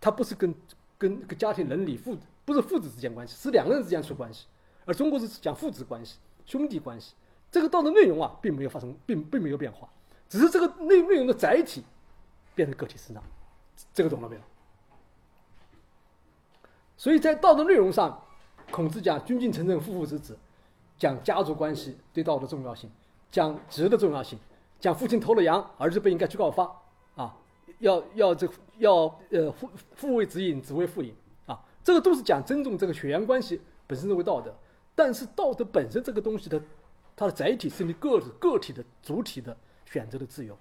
[0.00, 0.52] 它不是跟
[1.00, 4.46] 跟个家庭伦理父不是父子之间关系，是两个人之间处关系，
[4.84, 7.14] 而中国是讲父子关系、兄弟关系。
[7.50, 9.88] 这个道德内容啊，并没有发生，并并没有变化，
[10.28, 11.82] 只是这个内内容的载体
[12.54, 13.24] 变成个体身上，
[13.94, 14.42] 这个懂了没有？
[16.98, 18.22] 所以在道德内容上，
[18.70, 20.38] 孔子讲“君君臣臣，父父子子”，
[20.98, 22.90] 讲家族关系对道德重要性，
[23.30, 24.38] 讲直的重要性，
[24.78, 26.70] 讲父亲偷了羊，儿子不应该去告发，
[27.80, 28.92] 要要这要
[29.30, 31.14] 呃父父为子隐，子为父隐
[31.44, 34.54] 啊，这个都是讲尊重这个血缘关系本身作为道德，
[34.94, 36.62] 但是道德本身这个东西的。
[37.16, 40.56] 它的载体是你个个体的主体的选择的自由，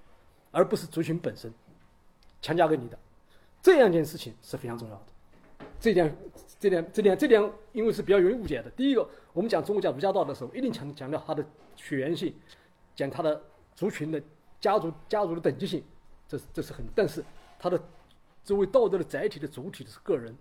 [0.52, 1.50] 而不是族群本身
[2.42, 3.00] 强加给你的。
[3.62, 5.66] 这样一件事情是非常重要的。
[5.80, 6.14] 这点，
[6.60, 8.70] 这点，这点，这点，因为是比较容易误解的。
[8.72, 11.46] 第一个，我们讲中国讲儒家道的时候，一定强强调它的
[11.78, 12.36] 血缘性，
[12.94, 13.42] 讲它的
[13.74, 14.22] 族群的
[14.60, 15.82] 家族家族的等级性，
[16.30, 16.86] 这是这是很。
[16.96, 17.22] 但是
[17.60, 17.78] 它的
[18.46, 20.34] 作为道德的载体的主体的是个人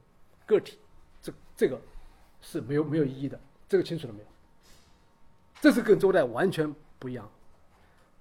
[0.47, 0.79] 个体，
[1.21, 1.81] 这这个
[2.41, 3.41] 是没有没有意义的。
[3.69, 4.27] 这个清楚了没有？
[5.61, 7.29] 这是跟周代完全不一样。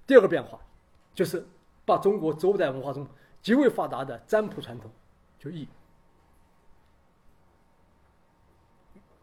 [0.07, 0.59] 第二个变化，
[1.13, 1.45] 就是
[1.85, 3.07] 把中国周代文化中
[3.41, 4.91] 极为发达的占卜传统，
[5.37, 5.67] 就易，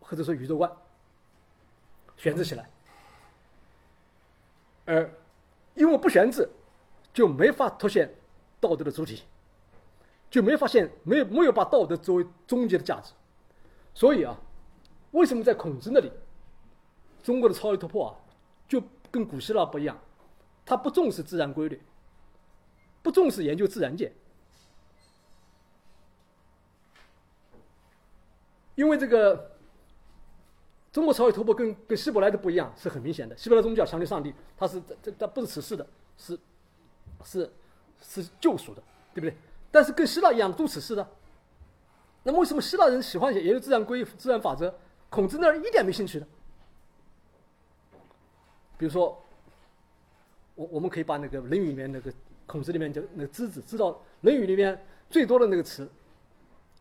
[0.00, 0.70] 或者说宇宙观，
[2.16, 2.70] 选择起来。
[4.87, 5.11] 而
[5.74, 6.48] 因为不选择，
[7.12, 8.14] 就没法凸显
[8.66, 9.22] 道德的主体，
[10.31, 13.12] 就没发现没有没有把道德作为终极的价值。
[13.92, 14.35] 所以啊，
[15.11, 16.11] 为什么在孔子那里？
[17.22, 18.11] 中国的超越突破啊，
[18.66, 19.98] 就跟古希腊不一样，
[20.64, 21.81] 他不重视自然规律，
[23.03, 24.12] 不重视研究自然界，
[28.74, 29.53] 因为这个
[30.92, 33.37] 中国超越突破跟跟希伯来的不一样，是很明显的。
[33.37, 35.87] 希伯来宗教强调上帝，他是这这他不是此世的，
[36.18, 36.38] 是
[37.24, 37.50] 是
[38.07, 38.83] 是救赎的，
[39.14, 39.35] 对不对？
[39.73, 41.09] 但是跟希腊一样都此事的，
[42.23, 44.73] 那么为什么希腊人喜欢研究自然规自然法则？
[45.11, 46.27] 孔子那儿一点没兴趣的。
[48.77, 49.21] 比如说，
[50.55, 52.12] 我我们可以把那个《论语》里面那个
[52.47, 55.88] 孔子里面就那个知子，知道《论语》里面最多的那个词，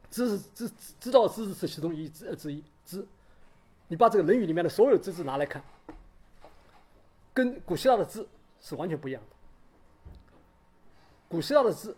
[0.09, 3.05] 知知知道知识是其中一之之一知。
[3.87, 5.63] 你把这个《论语》里面的所有知识拿来看，
[7.33, 8.25] 跟古希腊的知
[8.59, 9.35] 是完全不一样的。
[11.33, 11.95] 古希腊的知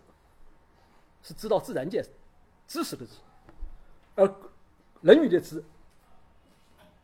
[1.21, 2.01] 是知道自然界
[2.65, 3.11] 知识的知，
[4.15, 4.25] 而
[5.01, 5.61] 《论语》的知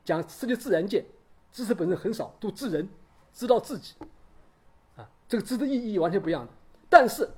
[0.06, 1.06] 讲世界自然界
[1.52, 2.88] 知识本身很少，都知人，
[3.34, 3.96] 知道自己，
[4.96, 6.54] 啊，这个知的意义完全不一样的。
[6.90, 7.30] 但是，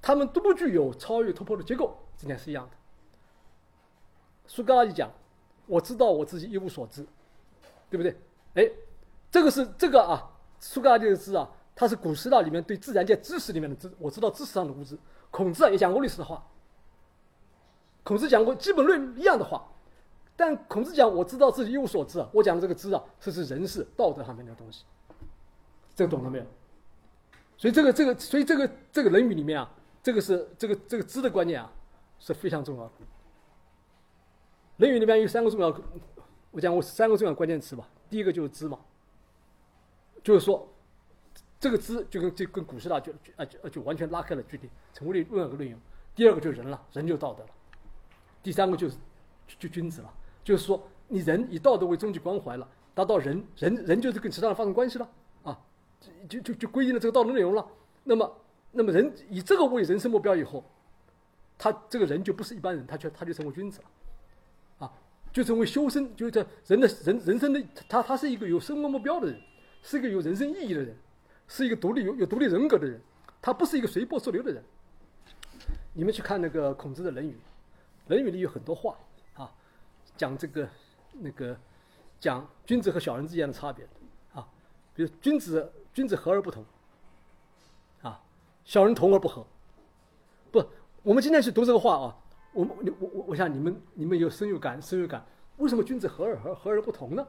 [0.00, 2.76] 他们都不具有超越突破的结构，这点是一样的。
[4.48, 5.08] 苏格拉底讲。
[5.66, 7.06] 我知道我自己一无所知，
[7.88, 8.20] 对不对？
[8.54, 8.68] 哎，
[9.30, 10.28] 这个是这个啊，
[10.58, 13.92] 苏格拉底的知啊，他是古希腊里面对自然界知识里面的知。
[13.98, 14.98] 我知道知识上的无知。
[15.30, 16.44] 孔子啊也讲过类似的话。
[18.02, 19.64] 孔子讲过基本论一样的话，
[20.36, 24.84] 但孔子讲我知道自己一无所知啊，我讲的这个知啊，是指人事道德上面的东西。
[25.94, 26.44] 这个懂了没有？
[27.56, 29.70] 所以这个这个所以这个这个《论语》里面啊，
[30.02, 31.70] 这个是这个这个知的观念啊
[32.18, 32.90] 是非常重要的。
[34.78, 35.72] 《论语》里面有三个重要，
[36.50, 37.88] 我讲过三个重要关键词吧。
[38.10, 38.80] 第一个就是“知”嘛，
[40.24, 40.68] 就是说，
[41.62, 45.78] 这个“知”就跟就跟古希腊就就啊就就完全拉开了距离，成为另外一个内容。
[46.12, 47.50] 第二个就是人了，人就道德了。
[48.42, 48.96] 第三个就是
[49.60, 55.08] 就君子了，就是说你人以道德为终极关怀了，达到人人人就是跟其他人发生关系了
[55.44, 55.56] 啊，
[56.28, 57.64] 就就就规定了这个道德内容了。
[58.02, 58.36] 那么
[58.72, 60.64] 那么人以这个为人生目标以后，
[61.56, 64.92] 他这个人就不是一般人，他就他就成为君子了啊。
[65.32, 69.40] 就成为修身，就是人的人人生的他，他是一个有生活目标的人，
[69.80, 70.94] 是一个有人生意义的人，
[71.54, 72.98] 是一个独立有有独立人格的人，
[73.42, 74.64] 他不是一个随波逐流的人。
[75.92, 77.32] 你们去看那个孔子的《论语》，
[78.08, 78.96] 《论语》里有很多话
[79.34, 79.52] 啊，
[80.16, 80.66] 讲这个
[81.12, 81.54] 那个
[82.18, 83.86] 讲君子和小人之间的差别
[84.32, 84.48] 啊，
[84.94, 86.64] 比如君子君子和而不同
[88.00, 88.18] 啊，
[88.64, 89.46] 小人同而不和。
[90.50, 90.64] 不，
[91.02, 92.16] 我们今天去读这个话啊。
[92.54, 95.22] 我们我我我想你们你们有深有感深有感，
[95.58, 97.26] 为什么君子和而和和而不同呢？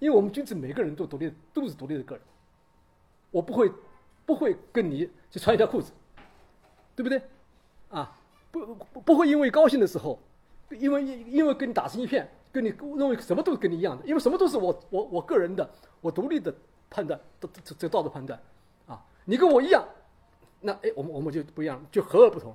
[0.00, 2.22] 因为我们君子每个人都独立都是独立的个人，
[3.32, 3.72] 我不会
[4.24, 5.90] 不会跟你去穿一条裤子，
[6.94, 7.20] 对不对？
[7.90, 8.16] 啊，
[8.52, 10.16] 不不不会因为高兴的时候，
[10.70, 15.68] 因为因为跟你打成一片，跟你认为什么都跟你一样的，因为什么都是我我我个人的
[16.00, 16.54] 我独立的
[16.88, 18.40] 判断，这这这道德判断，
[18.86, 19.84] 啊，你跟我一样，
[20.60, 22.54] 那哎我们我们就不一样，就和而不同。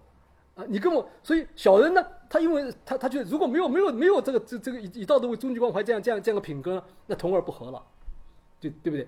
[0.56, 7.86] 啊，你跟我，所以小人呢，他因为他他觉得如果没有没有没有这个这这个以以道德为终极关怀这样这样这样的品格，那同而不和了，
[8.60, 9.08] 对对不对？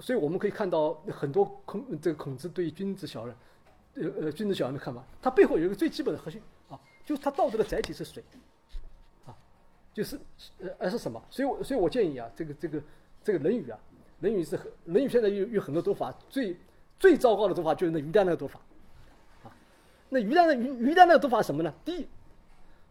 [0.00, 3.36] 所以我们可以看到很多孔这个孔子对君子小人，
[3.94, 8.22] 呃呃君子小人的看法，他背后有一个最基本的核心啊，就是他道德的载体是谁？
[9.26, 9.34] 啊，
[9.92, 10.18] 就是
[10.60, 11.22] 呃呃是什么？
[11.30, 12.82] 所以我所以我建议啊，这个这个
[13.24, 13.78] 这个《论语》啊，
[14.20, 16.56] 《论语》是《论语》现在有有很多读法，最
[16.98, 18.60] 最糟糕的读法就是那于丹那个读法。
[19.42, 19.50] 啊
[20.10, 21.74] 那于丹的于于丹的读法什么呢？
[21.84, 22.08] 第一，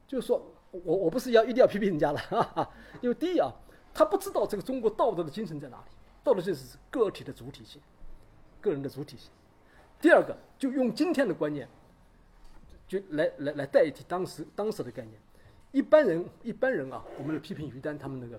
[0.07, 0.39] 就是说
[0.71, 2.69] 我我不是要一定要批评人家了，哈哈，
[3.01, 3.51] 因为第一啊，
[3.93, 5.83] 他不知道这个中国道德的精神在哪里，
[6.27, 7.81] 道德就是个体的主体性，
[8.59, 9.31] 个人的主体性。
[10.01, 11.65] 第二个，就用今天的观念，
[12.85, 15.17] 就来来来代替当时当时的概念。
[15.71, 18.37] 一般人一般人啊，我们的批评于丹他们那个，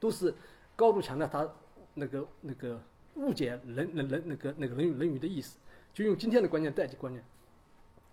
[0.00, 0.34] 都是
[0.74, 1.46] 高度强调他
[1.92, 2.82] 那个那个
[3.16, 5.58] 误解人人人那个那个人人鱼的意思，
[5.92, 7.22] 就用今天的观念代替观念。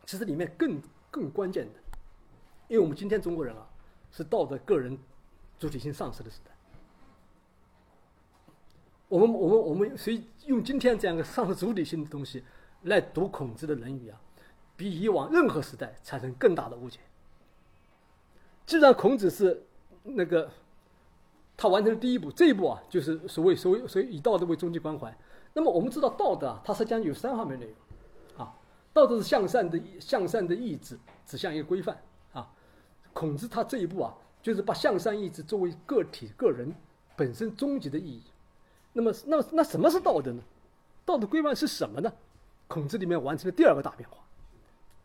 [0.05, 0.77] 其实里面更
[1.09, 1.79] 更关键的，
[2.67, 3.65] 因为我们今天中国人啊，
[4.11, 4.99] 是道德个人
[5.57, 6.48] 主体性丧失的时代。
[9.09, 12.43] 我们我们我们所以用今天这样一个丧失主体性的东西
[12.83, 14.21] 来读孔子的《论语》啊，
[14.77, 16.99] 比以往任何时代产生更大的误解。
[18.67, 19.63] 既然孔子是
[20.03, 20.49] 那个
[21.57, 25.13] 他完成的第一步，这一步啊，就是所谓所谓所谓以道德为终极关怀。
[25.53, 28.45] 那么我们知道道德啊，它实际上有三方面内容。
[28.45, 28.55] 啊
[28.93, 31.99] 道德是向善的向善的意志指向一个规范
[32.31, 32.47] 啊。
[33.11, 36.71] 孔子他这一步啊，就是把向善意志作为个体个人
[37.15, 38.21] 本身终极的意义。
[38.93, 40.41] 那么，那么那什么是道德呢？
[41.05, 42.11] 道德规范是什么呢？
[42.67, 44.17] 孔子里面完成了第二个大变化，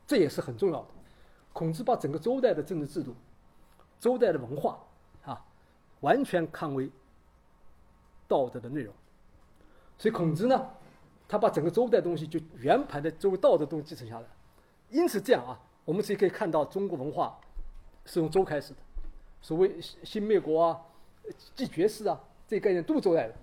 [0.07, 0.89] 这也是很重要的。
[1.53, 3.15] 孔子把整个周代的政治制度、
[4.01, 4.79] 周代的文化
[5.25, 5.45] 啊，
[6.01, 6.91] 完全看为
[8.29, 8.95] 道德的内容。
[9.99, 10.71] 所以孔子呢。
[11.27, 14.27] 他把整个周代东西就圆盘的作为道德东西继承下来，
[14.91, 17.41] 因此这样啊，我们可以看到中国文化
[18.05, 18.79] 是从周开始的，
[19.41, 20.81] 所谓新灭国啊、
[21.55, 23.35] 继绝世啊这些概念都是周代的，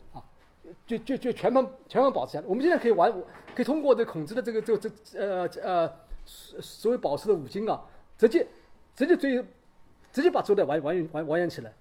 [0.85, 2.45] 就就就全盘全盘保持下来。
[2.47, 3.11] 我们现在可以完，
[3.55, 5.93] 可以通过这孔子的这个这个这呃呃
[6.25, 7.83] 所谓保持的五经啊，
[8.17, 8.47] 直接
[8.95, 9.43] 直接追
[10.11, 11.73] 直接把周代完完完完原起来，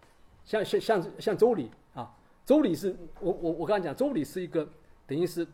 [0.44, 2.10] 像像像像周礼啊，
[2.46, 4.66] 周礼是我我我刚才讲，周礼是一个
[5.06, 5.46] 等于是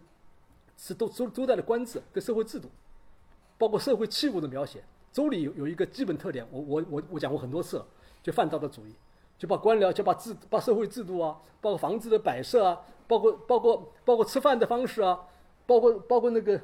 [0.77, 2.69] 是都周周代的官制跟社会制度，
[3.59, 4.83] 包括社会器物的描写。
[5.13, 7.87] 周礼有有一个基本特点，我我我我讲过很多次了，
[8.23, 8.95] 就泛道德主义，
[9.39, 15.21] 就把官僚就把制把社会制度啊，包括房子的摆设啊，包括包括包括吃饭的方式啊，
[15.67, 16.61] 包括包括那个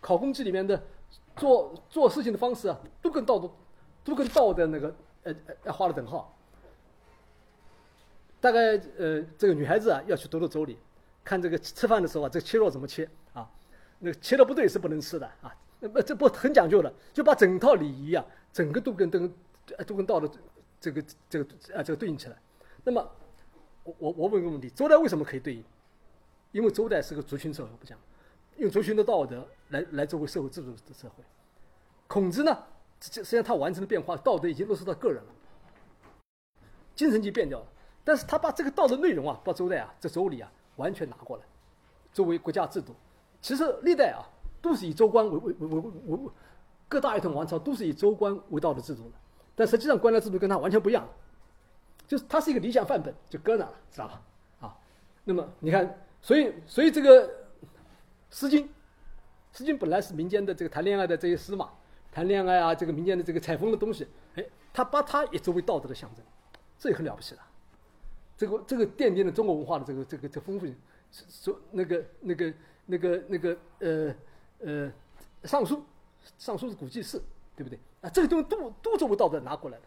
[0.00, 0.82] 考公记里面的
[1.36, 3.50] 做做事情的方式啊，都跟道德
[4.04, 6.34] 都跟道德那个呃呃画了等号。
[8.40, 10.78] 大概呃，这个女孩子啊要去读读周礼，
[11.24, 13.48] 看这个吃饭的时候啊，这个切肉怎么切啊？
[13.98, 15.52] 那切的不对是不能吃的啊。
[15.80, 19.32] 那么这不很讲究的，就把整套礼仪啊，整个都跟都跟
[19.86, 20.30] 都跟道德
[20.80, 22.36] 这个这个啊这个对应起来。
[22.84, 23.10] 那么
[23.84, 25.64] 我我我问一个问题：周代为什么可以对应？
[26.52, 27.98] 因为周代是个族群社会，不讲
[28.56, 31.24] 用族群的道德来来作为社会制度的社会。
[32.06, 32.56] 孔子呢，
[33.00, 35.30] 实际上他完成了变化，道德已经落实到个人了，
[36.94, 37.66] 精神就变掉了。
[38.04, 41.44] 但是他把这个道德内容啊，把周代啊这周礼啊完全拿过来，
[42.12, 42.94] 作为国家制度。
[43.40, 44.22] 其实历代啊。
[44.60, 46.30] 都是以州官为为为为为
[46.88, 49.12] 各大一统王朝都是以州官为道德制度的，
[49.58, 51.04] 但实际上官僚制度跟他完全不一样，
[52.06, 54.22] 就是它是一个理想范本，就搁那了，知道吧？
[54.60, 54.78] 啊，
[55.24, 57.26] 那么你看，所以所以这个
[58.30, 58.62] 《诗经》，
[59.52, 61.70] 《诗经》本来是民间的这个谈恋爱的这些诗嘛，
[62.12, 64.06] 谈恋爱啊，这个民间的这个采风的东西，
[64.36, 66.24] 哎，他把它也作为道德的象征，
[66.78, 67.40] 这也很了不起的，
[68.36, 70.76] 这个这个奠定了中国文化的这个这个这丰富性，
[71.10, 72.54] 说那个那个
[72.86, 74.14] 那个那个呃。
[74.60, 74.90] 呃，
[75.44, 75.80] 尚书，
[76.36, 77.22] 尚书是古记事，
[77.58, 77.76] 对不对？
[78.02, 79.84] 啊，这个东西都都作为道德拿过来的。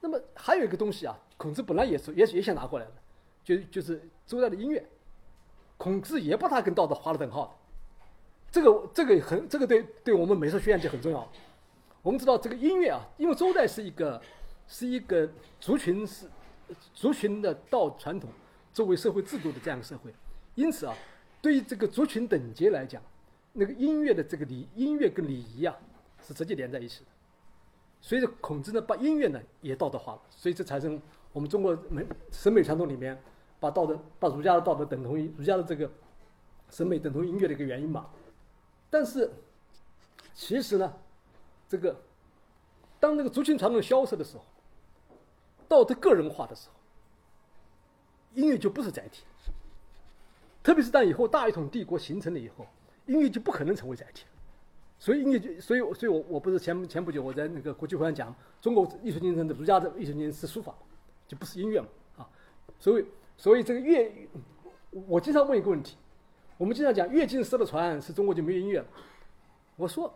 [0.00, 2.92] 那么还有一个东西啊，孔子本来也是也也想拿过来的，
[3.44, 4.82] 就就是周代的音乐，
[5.76, 7.52] 孔子也把它跟道德划了等号的。
[8.50, 11.30] 这个这个很这个对对我们美术学院就很重要。
[12.00, 14.18] 我们知道这个音乐啊，因为周代是一个
[14.66, 15.28] 是一个
[15.60, 16.26] 族群是
[16.94, 18.30] 族群的道传统
[18.72, 20.10] 作为社会制度的这样一个社会，
[20.54, 20.96] 因此啊，
[21.42, 23.02] 对于这个族群等级来讲。
[23.52, 25.76] 那个音乐的这个礼，音乐跟礼仪啊，
[26.30, 27.10] 是直接连在一起的。
[28.00, 31.00] 随着孔子呢，把音乐呢也道德化了，所以这产生
[31.32, 33.20] 我们中国美审美传统里面，
[33.58, 35.90] 把道德把儒家的道德等同于儒家的这个
[36.70, 38.08] 审美等同于音乐的一个原因嘛。
[38.88, 39.30] 但是
[40.32, 40.92] 其实呢，
[41.68, 42.00] 这个
[43.00, 44.44] 当那个族群传统消失的时候，
[45.68, 46.74] 道德个人化的时候，
[48.34, 49.24] 音乐就不是载体。
[50.62, 52.66] 特别是当以后大一统帝国形成了以后。
[53.06, 54.24] 音乐就不可能成为载体，
[55.00, 60.74] 所以音乐就，所以，所以我我不是前前不久我在那个国际会上讲，中国艺术精神的儒家的艺术精神是书法，
[61.26, 61.88] 就不是音乐嘛
[62.18, 62.28] 啊，
[62.78, 64.12] 所以，所以这个乐，
[65.08, 65.96] 我经常问一个问题，
[66.58, 68.86] 我们经常讲乐经失了传，是中国就没有音乐了。
[69.76, 70.14] 我说，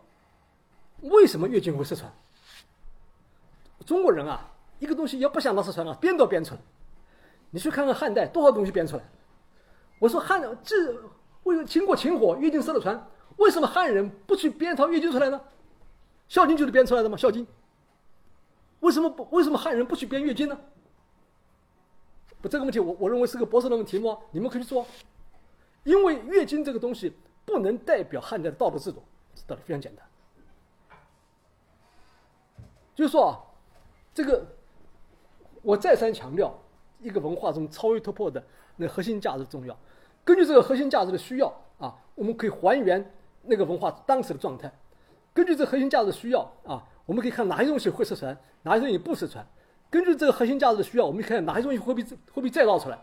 [1.01, 2.13] 为什么乐经会失传？
[3.87, 6.61] 中国人啊，一个东西要不想它失传啊，编都编出来。
[7.49, 9.03] 你去看看汉代多少东西编出来，
[9.97, 10.95] 我说汉这。
[11.43, 13.07] 为了经过秦火，乐经失了传，
[13.37, 15.41] 为什么汉人不去编一套乐经出来呢？
[16.27, 17.17] 孝经就是编出来的吗？
[17.17, 17.45] 孝经，
[18.79, 19.27] 为什么不？
[19.35, 20.59] 为什么汉人不去编乐经呢？
[22.41, 24.85] 不，这个问题我我认为是个博士论文题目，你们可以去做。
[25.83, 27.13] 因为乐经这个东西
[27.45, 29.03] 不能代表汉代的道德制度，
[29.45, 30.05] 道理非常简单。
[32.95, 33.37] 就是说啊，
[34.13, 34.43] 这个
[35.61, 36.57] 我再三强调，
[37.01, 38.43] 一个文化中超越突破的
[38.77, 39.77] 那核心价值重要。
[40.23, 43.13] 根据这个核心价值的需要啊，我们可以还原
[43.47, 44.71] 那个文化当时的状态。
[45.33, 49.45] 根据这核心价值的需要啊，我们可以看哪些东西会失传，哪些东西不失传。
[49.89, 52.99] 根据这个核心价值的需要，我们看哪些东西会被会被再造出来。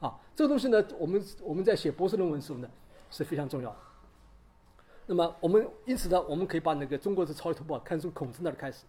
[0.00, 2.68] 啊，这个东西呢，我们我们在写博士论文的时候呢
[3.10, 3.76] 是非常重要的。
[5.06, 8.84] 那么我们因此呢，我们可以把那个中国的超级突破看从孔子那里开始，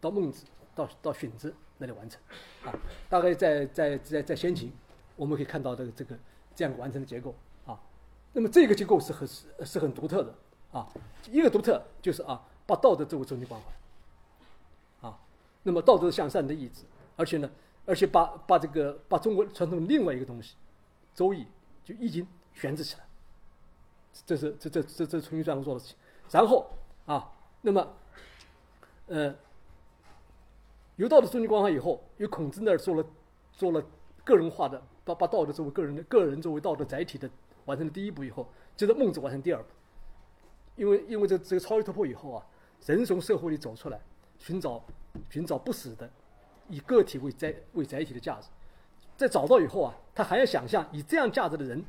[0.00, 0.44] 到孟子，
[0.74, 2.20] 到到荀子那里完成。
[2.64, 2.72] 啊，
[3.08, 4.72] 大概在在在在先秦，
[5.16, 6.16] 我们可以看到的这个。
[6.56, 7.34] 这样完成的结构，
[8.34, 10.34] 那么这个结构是很是是很独特的
[10.72, 10.86] 啊。
[11.30, 15.18] 一个独特就是啊，把道德作为中心关怀啊。
[15.62, 16.82] 那么道德向善的意志，
[17.16, 17.48] 而且呢，
[17.86, 20.50] 而且把把这个把中国传统的另外一个东西
[21.14, 21.42] 《周易》
[21.84, 23.04] 就《易经》悬置起来，
[24.26, 25.96] 这是这这这这重新这样做的事情。
[26.30, 26.68] 然后
[27.06, 27.30] 啊，
[27.62, 27.88] 那么
[29.06, 29.34] 呃，
[30.96, 33.06] 有道德中心关怀以后，有孔子那儿做了
[33.52, 33.80] 做了
[34.24, 34.82] 个人化的。
[35.06, 37.28] 把把道德作为个人的个人作为道德载体的
[37.66, 39.68] 完成了第一步以后，接着孟子完成第二步。
[40.76, 42.46] 因为因为这这个超越突破以后啊，
[42.86, 44.00] 人从社会里走出来，
[44.38, 44.82] 寻找
[45.30, 46.10] 寻找不死的
[46.68, 48.48] 以个体为载为载体的价值，
[49.16, 51.84] 在找到以后啊，他还要想象以这样价值的人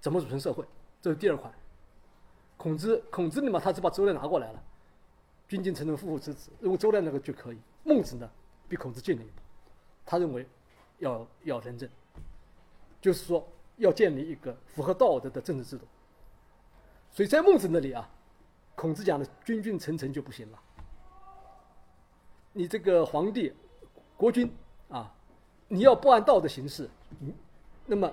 [0.00, 0.64] 怎么组成社会，
[1.00, 1.50] 这是第二块。
[2.58, 4.62] 孔子孔子呢嘛，他是把周代拿过来了，
[5.48, 7.58] 君君臣臣父父子子，认为周代那个就可以。
[7.84, 8.28] 孟子呢，
[8.68, 9.40] 比孔子进了一步，
[10.04, 10.46] 他认为
[10.98, 11.88] 要要仁政。
[13.00, 13.46] 就是说
[13.76, 15.84] 要建立一个符合道德的政治制度。
[17.10, 18.08] 所以在孟子那里啊，
[18.74, 20.58] 孔子讲的君君臣臣就不行了。
[22.52, 23.52] 你这个皇帝、
[24.16, 24.50] 国君
[24.88, 25.14] 啊，
[25.68, 26.88] 你要不按道德行事，
[27.86, 28.10] 那么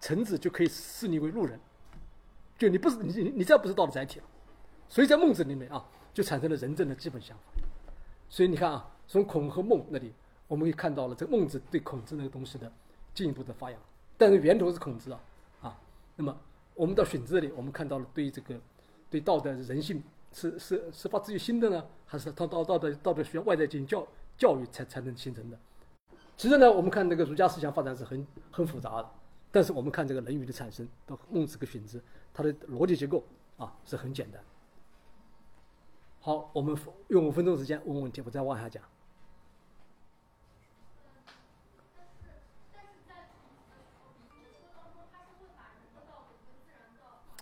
[0.00, 1.58] 臣子就可以视你为路人，
[2.58, 4.26] 就你不是你你你这不是道德载体了。
[4.88, 7.44] 所以在孟子里面啊，就产生了仁政的基本想法。
[8.28, 10.12] 所以你看啊，从孔和孟那里，
[10.48, 12.70] 我们可以看到了这孟子对孔子那个东西的
[13.14, 13.80] 进一步的发扬。
[14.22, 15.20] 但是源头是孔子啊，
[15.62, 15.80] 啊，
[16.14, 16.40] 那么
[16.74, 18.54] 我们到荀子这里，我们看到了对这个
[19.10, 20.00] 对道德人性。
[20.34, 24.08] 是是是发自于心的呢，还是他到道德道德需要外在进行教
[24.38, 25.58] 教育才才能形成的？
[26.38, 29.10] 其实呢，我们看这个儒家思想发展是很很复杂的，
[29.50, 32.02] 但是我们看这个《论语》的产生到孟子跟荀子，
[32.32, 33.22] 它的逻辑结构
[33.58, 34.42] 啊是很简单。
[36.20, 36.74] 好，我们
[37.08, 38.82] 用五分钟时间问问题，我再往下讲。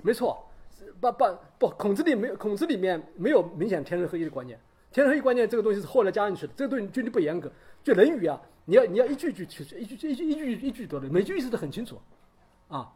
[0.02, 0.46] 没错。
[0.98, 1.24] 不不
[1.58, 4.58] 不，孔子里没有，孔子里面没有明显天人合一的观念。
[4.92, 7.50] 天人合一观念这个东西是后来加进去的，这个东西军律不严格。
[7.84, 11.98] 就《论语》啊，你要你要一句句去，一句一句一句一句读的，每句意思都很清楚，
[12.68, 12.90] 啊，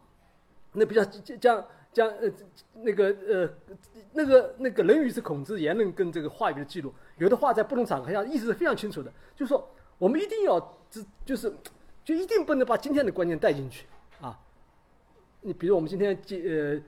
[0.72, 2.30] 那比较将将呃
[2.74, 3.50] 那个呃
[4.12, 9.12] 那个那个《论语》是孔子言论跟这个话语的记录，有的话在不同场合下意思是非常清楚的。
[9.36, 9.66] 就是说，
[9.98, 10.58] 我们一定要
[10.90, 11.54] 这就是
[12.04, 13.86] 就一定不能把今天的观念带进去
[14.20, 14.38] 啊。
[15.42, 16.80] 你比如我们今天记呃。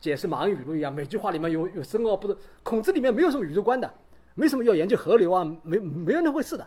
[0.00, 3.92] 解释马恩语录一样，每句话里面有有深奥，不是孔子里面没有什么宇宙观的，
[4.34, 6.66] 没什么要研究河流啊，没没有那回事的。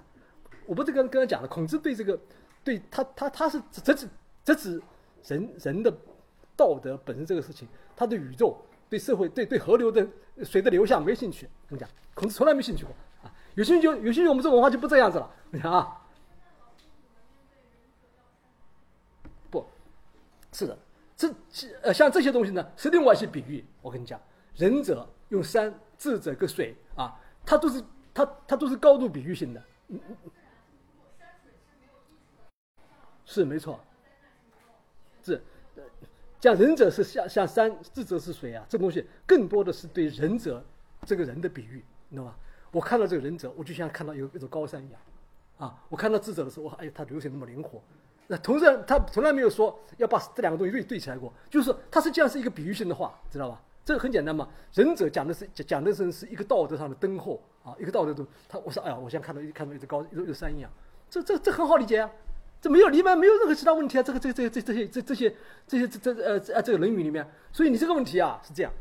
[0.65, 2.19] 我不是跟跟他讲了，孔子对这个，
[2.63, 4.09] 对他他他是直指
[4.45, 4.81] 直指
[5.25, 5.91] 人人的
[6.55, 8.55] 道德本身这个事情，他对宇宙、
[8.89, 10.07] 对社会、对对河流的
[10.43, 11.47] 水的流向没兴趣。
[11.67, 12.93] 跟你讲，孔子从来没兴趣过
[13.23, 13.33] 啊。
[13.55, 15.31] 有兴趣就有兴趣，我们这文化就不这样子了。
[15.49, 16.01] 你看啊，
[19.49, 19.65] 不
[20.51, 20.77] 是的。
[21.19, 21.27] 这
[21.81, 23.65] 呃，像这些东西呢，是另外一些比喻。
[23.81, 24.17] 我跟你讲，
[24.55, 29.61] 仁者用山，智者跟水啊，它都是它它都是高度比喻性的。
[33.25, 33.77] 是没错，
[35.21, 35.43] 是，
[36.39, 40.63] 讲仁者是像像山，智者是水啊，这东西更多的是对仁者
[41.05, 42.35] 这个人的比喻，你知道吗？
[42.71, 45.01] 我看到这个仁者，我就像看到有一座高山一样，
[45.57, 47.83] 啊，我看到智者的时候，哎呀，他流水那么灵活。
[48.31, 53.59] 那同时，他从来没有说要把这两个东西对对起来过，就是说，他实际上是一个比喻性的话，知道吧？
[53.83, 54.47] 这个很简单嘛。
[54.71, 58.23] 仁者讲的是讲讲的是是一个道德上的灯后啊，一个道德的。
[58.47, 60.69] 他我说，哎呀，我现在看到一看到一只高一只山一样，
[61.09, 62.11] 这这这很好理解啊，
[62.61, 64.03] 这没有里面没有任何其他问题啊。
[64.03, 68.71] 这个这这这这些这这些这些这这呃呃这个《论语》里面，所以你这个问题啊是这样，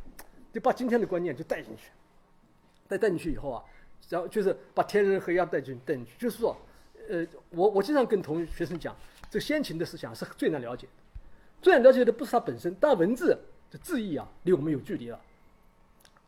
[0.53, 1.91] 就把今天的观念就带进去，
[2.87, 3.65] 带带进去以后啊，
[4.11, 6.55] 然后就是把天人合一带进带进去，就是说，
[7.09, 8.95] 呃，我我经常跟同学生讲。
[9.31, 10.93] 这先秦的思想是最难了解的，
[11.61, 13.39] 最难了解的不是它本身，但文字
[13.71, 15.21] 的字义啊，离我们有距离了。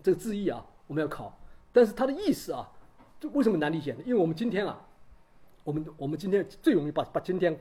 [0.03, 1.39] 这个字义啊，我们要考，
[1.73, 2.71] 但是它的意思啊，
[3.19, 4.01] 这为什么难理解呢？
[4.05, 4.87] 因为我们今天啊，
[5.65, 7.59] 我们我们今天最容易把把今天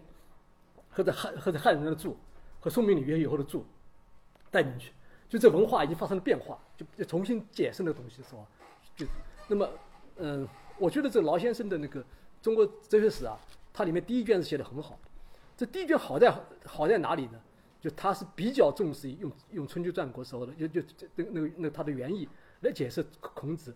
[0.90, 2.18] 和在汉和在汉人的注
[2.60, 3.66] 和宋明理学以后的注
[4.52, 4.92] 带进去，
[5.30, 8.46] 就这文化已经发生了变化，就就重新解释那个东西的时候，
[8.96, 9.06] 就
[9.48, 9.70] 那么
[10.18, 12.04] 嗯，我觉得这劳先生的那个
[12.42, 13.38] 中国哲学史啊，
[13.72, 15.00] 它里面第一卷是写的很好。
[15.60, 16.34] 这第一卷好在
[16.66, 17.42] 好在哪里呢？
[17.82, 20.82] 就他是比较重视用用春秋战国时候的，就就
[21.16, 22.26] 那那个那他的原意
[22.62, 23.76] 来解释孔子，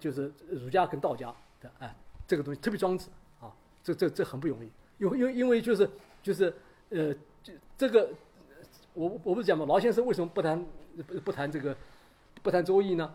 [0.00, 1.96] 就是儒家跟道家的哎，
[2.26, 3.10] 这个东西特别庄子
[3.40, 5.88] 啊，这这这很不容易，因为因为因为就是
[6.20, 6.52] 就是
[6.90, 8.10] 呃，这这个
[8.92, 10.66] 我我不是讲嘛，劳先生为什么不谈
[11.06, 11.76] 不不谈这个
[12.42, 13.14] 不谈周易呢？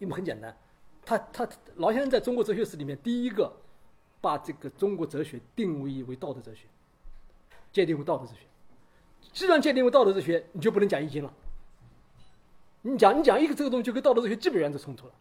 [0.00, 0.56] 因为很简单，
[1.04, 3.52] 他他劳先生在中国哲学史里面第一个
[4.20, 6.66] 把这个中国哲学定位为道德哲学。
[7.72, 8.40] 界定为道德哲学，
[9.32, 11.32] 既然界定为道德哲学，你就不能讲易经了。
[12.82, 15.12] 你讲你讲一个这个东西，就跟道德哲学基本原则冲突了。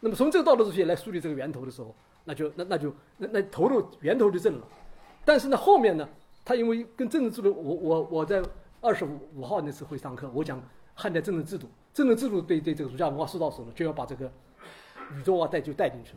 [0.00, 4.66] 那么从这个道德哲学来梳理这个源头的时候，那就那那就那那头头源头就正了。
[5.24, 6.08] 但是呢，后面呢，
[6.44, 8.42] 他因为跟政治制度，我我我在
[8.80, 10.60] 二十五五号那次会上课，我讲
[10.94, 14.30] 汉代政治制度，政治制度对对这个儒家文化塑造时候呢，就要把这个
[15.14, 16.14] 宇宙啊带就带进去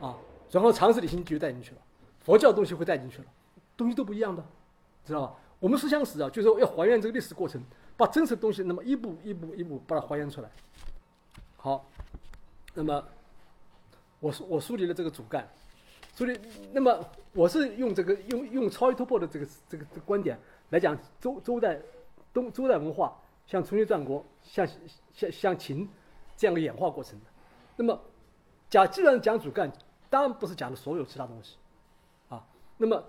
[0.00, 0.16] 了，啊，
[0.50, 1.78] 然后常识理性就带进去了，
[2.20, 3.24] 佛教东西会带进去了。
[3.82, 4.44] 东西都不一样的，
[5.04, 5.34] 知道吧？
[5.58, 7.62] 我们思想史啊，就是要还原这个历史过程，
[7.96, 10.50] 把真实的东西那么一步一步一步把它还原出来。
[11.56, 11.88] 好，
[12.74, 13.04] 那么
[14.18, 15.48] 我我梳理了这个主干，
[16.16, 16.38] 梳理，
[16.72, 16.98] 那么
[17.32, 20.38] 我是用这个用用超越突破的这个这个观点
[20.70, 21.80] 来讲周周代
[22.32, 23.16] 东周代文化，
[23.46, 24.66] 像春秋战国，像
[25.12, 25.88] 像像秦
[26.36, 27.26] 这样的演化过程的。
[27.76, 28.00] 那么
[28.68, 29.70] 讲既然讲主干，
[30.10, 31.56] 当然不是讲的所有其他东西
[32.28, 32.44] 啊。
[32.76, 33.04] 那么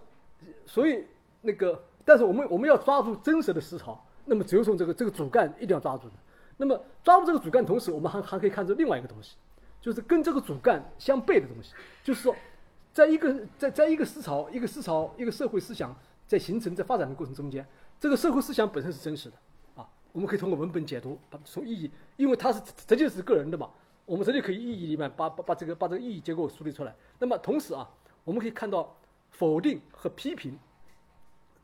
[0.65, 1.03] 所以，
[1.41, 6.13] 那个，但是我们我们要抓住真实的思潮，那么只有从这个这个主干一定要抓住的。
[6.57, 9.35] 那么抓住这个主干，同时我们还还可以看出另外一个东西，
[9.81, 11.73] 就是跟这个主干相悖的东西，
[12.03, 12.35] 就是说，
[12.93, 15.95] 在一个在在一个思潮、一个思潮、一个社会思想
[16.27, 17.65] 在形成、在发展的过程中间，
[17.99, 19.35] 这个社会思想本身是真实的
[19.75, 19.89] 啊。
[20.11, 23.69] 我们可以通过文本解读，把从意义，因为它是直接是个人的嘛，
[24.05, 26.95] 我们直接可以意义里面把把把这个把这个意义结构梳理出来。
[27.17, 27.89] 那么同时啊，
[28.23, 28.95] 我们可以看到
[29.33, 30.57] 否定和批评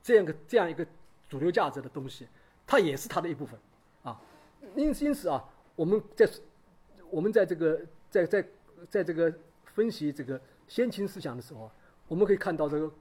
[0.04, 0.86] 这样个这样一个
[1.30, 2.28] 主流价值的东西，
[2.68, 3.58] 它也是它的一部分
[4.04, 4.20] 啊。
[4.76, 5.44] 因因此啊，
[5.76, 6.30] 我们在
[7.10, 8.46] 我们在这个在在
[8.90, 9.34] 在这个
[9.66, 11.72] 分析这个先秦思想的时候，
[12.08, 12.92] 我们可以看到这个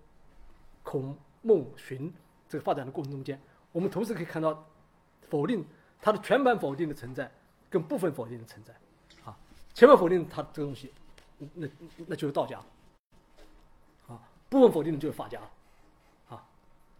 [0.82, 2.12] 孔孟荀
[2.48, 3.40] 这个发展的过程中间，
[3.72, 4.66] 我们同时可以看到
[5.28, 5.64] 否定
[6.00, 7.30] 它的全盘否定的存在
[7.68, 8.72] 跟部分否定的存在
[9.24, 9.36] 啊，
[9.74, 10.92] 全盘否定它这个东西，
[11.54, 11.68] 那
[12.06, 12.62] 那就是道家，
[14.48, 15.40] 部分否定的就是法家
[16.28, 16.44] 啊，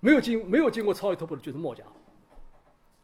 [0.00, 1.84] 没有经没有经过超越突破的就是墨家，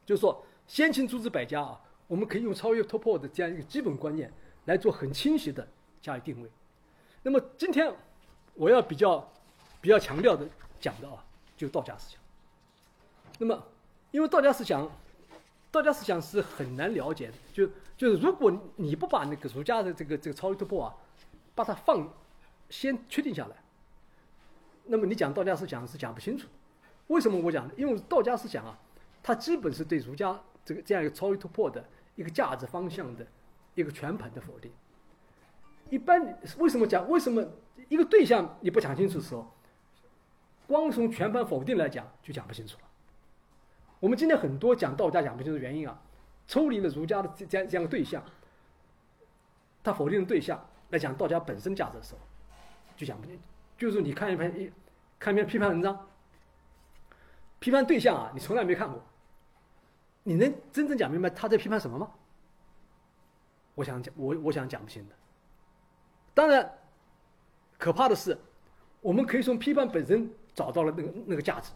[0.06, 0.44] 就是说。
[0.66, 4.32] 先秦诸子百家啊，我们可以用超越突破的这样一个基本观念
[4.64, 5.68] 来做很清晰的
[6.00, 6.48] 加以定位。
[7.22, 7.94] 那么今天
[8.54, 9.30] 我要比较
[9.82, 10.48] 比较强调的
[10.80, 11.22] 讲的啊，
[11.54, 12.18] 就是道家思想。
[13.38, 13.62] 那么
[14.10, 14.90] 因为道家思想，
[15.70, 20.96] 道家思想是很难了解的，就就是如果你不把那个儒家的这个这个超越突破啊，
[21.54, 22.10] 把它放
[22.70, 23.56] 先确定下来，
[24.84, 26.48] 那么你讲道家思想是讲不清楚。
[27.08, 27.70] 为什么我讲？
[27.76, 28.78] 因为道家思想啊，
[29.22, 30.40] 它基本是对儒家。
[30.64, 33.26] 这个这样一个超越突破的一个价值方向的
[33.74, 34.72] 一个全盘的否定。
[35.90, 37.06] 一般为什么讲？
[37.06, 37.46] 为什么
[37.90, 39.46] 一个对象你不讲清楚的时候，
[40.66, 42.84] 光从全盘否定来讲就讲不清楚了？
[44.00, 46.00] 我们今天很多讲道家讲不清楚的原因啊，
[46.46, 48.24] 抽离了儒家的这这样这样的对象，
[49.82, 52.20] 他否定的对象来讲道家本身价值的时候，
[52.96, 53.42] 就讲不清楚。
[53.76, 54.72] 就是你看一篇一
[55.18, 56.08] 看一篇批判文章，
[57.58, 59.02] 批判对象啊，你从来没看过。
[60.22, 62.10] 你能真正讲明白他在批判什么吗？
[63.74, 65.14] 我想讲，我我想讲不清的。
[66.32, 66.72] 当然，
[67.76, 68.38] 可怕的是，
[69.00, 71.72] 我们可以从批判本身找到了那个那个价值，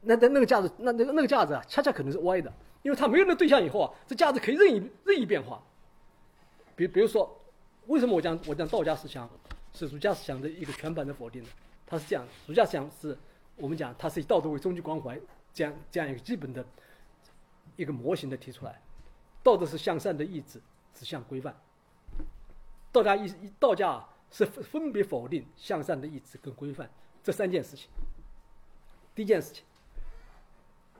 [0.00, 2.52] 那那那个价值，那那个那个价值啊，恰恰可能是歪的，
[2.82, 5.62] 因为他没有那对象以后啊，这价值可以任意任意变化。
[6.74, 7.36] 比比如说，
[7.88, 9.28] 为什么我讲我讲道家思想
[9.76, 11.48] 是儒家思想的一个全盘的否定的？
[11.86, 13.16] 它是这样，儒家思想是
[13.56, 15.20] 我们讲它是以道德为终极关怀
[15.52, 16.64] 这样这样一个基本的。
[17.74, 18.80] 一个模型的提出来，
[19.42, 20.58] 道德是向善的意志，
[20.94, 21.54] 指向规范。
[22.90, 26.88] 道家意道家啊是分分别否定向善的意志跟规范
[27.22, 27.90] 这三件事情。
[29.14, 29.62] 第一件事情，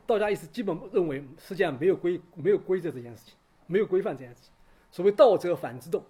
[0.06, 3.34] 道家意思基本认为世界上没有规没有规则这件事情，
[3.66, 4.52] 没有规范这件事情。
[4.90, 6.04] 所谓道则反之动，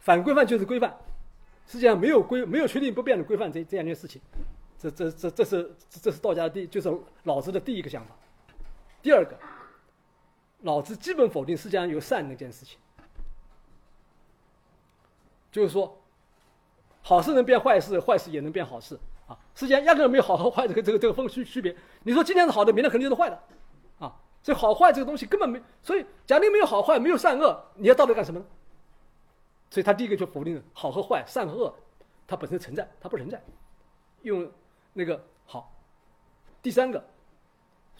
[0.00, 0.92] 反规范就是规范。
[1.66, 4.22] 世界上没有规没有确定不变的规范这这样一件事情，
[4.78, 6.90] 这这这这是这是道家的第就是
[7.24, 8.16] 老子的第一个想法。
[9.02, 9.36] 第二个。
[10.62, 12.78] 老子基本否定世界上有善那件事情，
[15.52, 16.02] 就是说，
[17.02, 18.98] 好事能变坏事，坏事也能变好事
[19.28, 19.38] 啊！
[19.54, 21.76] 世界上压根没有好和坏这个这个这个分区区别。
[22.04, 23.38] 你说今天是好的，明天肯定就是坏的，
[23.98, 24.16] 啊！
[24.42, 28.46] 所以好坏这个东西根本没，所以假定没有好坏，没有善恶，你要道德干什么呢？
[29.70, 31.74] 所以他第一个就否定好和坏、善和恶，
[32.26, 33.42] 它本身存在，它不存在。
[34.22, 34.50] 用
[34.92, 35.72] 那个好，
[36.62, 37.04] 第三个。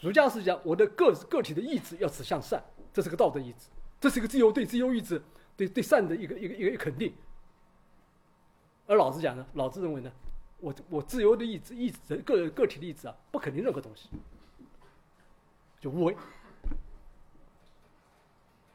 [0.01, 2.63] 儒家是讲我的个个体的意志要指向善，
[2.93, 5.23] 这是个道德意志，这是一个自由对自由意志
[5.57, 7.15] 对对善的一个一个一个肯定。
[8.87, 10.13] 而老子讲呢，老子认为呢，
[10.61, 14.09] 我我自由的意志意志个个体的意志啊，不肯定任何东西，
[15.81, 16.17] 就无为。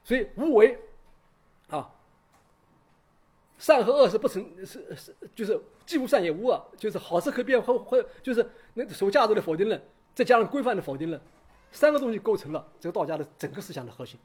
[0.04, 0.78] 所以无为
[1.70, 1.94] 啊，
[3.62, 8.44] 善和恶是不成是是就是既无善也无恶，就是好事可变或或就是
[8.74, 9.80] 那守价值的否定论。
[10.16, 11.22] 再加上规范的否定论，
[11.72, 14.20] 三个东西构成了这个道家的整个思想的核心。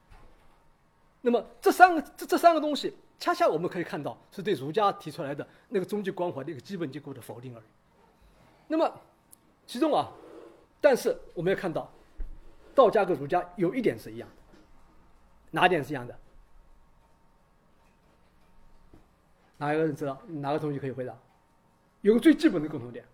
[1.21, 7.65] 那么这三个这这三个东西，恰恰我们可以看到是对儒家提出来的那个终极关怀的一个基本结构的否定而已。
[8.69, 8.91] 那么
[9.67, 10.11] 其中啊，
[10.81, 11.93] 但是我们要看到，
[12.75, 14.35] 道家跟儒家有一点是一样的，
[15.51, 16.19] 哪点是一样的？
[19.59, 20.21] 哪一个人知道？
[20.27, 21.17] 哪个同学可以回答？
[22.03, 23.05] 有个最基本的共同点。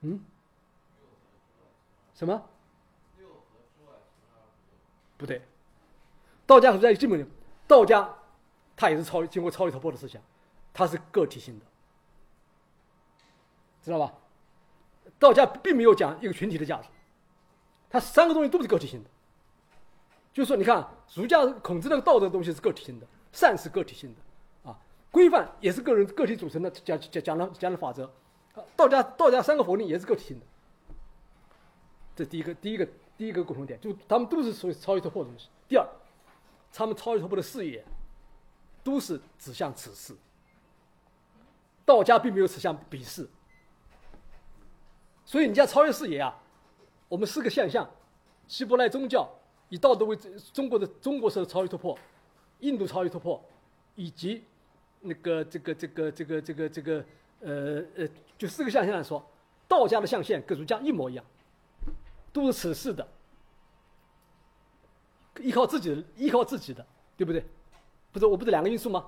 [0.00, 0.20] 嗯？
[2.14, 2.42] 什么？
[5.16, 5.40] 不对，
[6.46, 7.26] 道家和在基本的
[7.66, 8.06] 道家，
[8.76, 10.20] 它也是超经过超越突破的思想，
[10.74, 11.64] 它是个体性的，
[13.82, 14.12] 知道吧？
[15.18, 16.88] 道家并没有讲一个群体的价值，
[17.88, 19.10] 它三个东西都是个体性的。
[20.36, 24.78] 就是说，你看儒家孔子那个道德东西是个体性的，善是个体性的，啊，
[25.10, 28.12] 规范也是个人个体组成的讲讲讲的讲的法则。
[28.76, 30.44] 道家道家三个否定也是个体性的，
[32.14, 35.48] 这第一个第一个第一个共同点，就他们都是属于超越突破的东西。
[35.66, 35.88] 第二，
[36.70, 37.82] 他们超越突破的视野
[38.84, 40.14] 都是指向此事，
[41.86, 43.26] 道家并没有指向彼事。
[45.24, 46.38] 所以你讲超越视野啊，
[47.08, 47.88] 我们四个现象：
[48.46, 49.26] 希伯来宗教
[49.68, 50.16] 以道德为
[50.52, 51.98] 中国的中国式的超越突破，
[52.60, 53.42] 印度超越突破，
[53.94, 54.44] 以及
[55.00, 57.04] 那个这个这个这个这个这个
[57.40, 58.08] 呃呃，
[58.38, 59.24] 就四个象限来说，
[59.66, 61.24] 道家的象限跟儒家一模一样，
[62.32, 63.06] 都是此事的，
[65.40, 66.86] 依靠自己的，依靠自己的，
[67.16, 67.44] 对不对？
[68.12, 69.06] 不是我不是两个因素吗？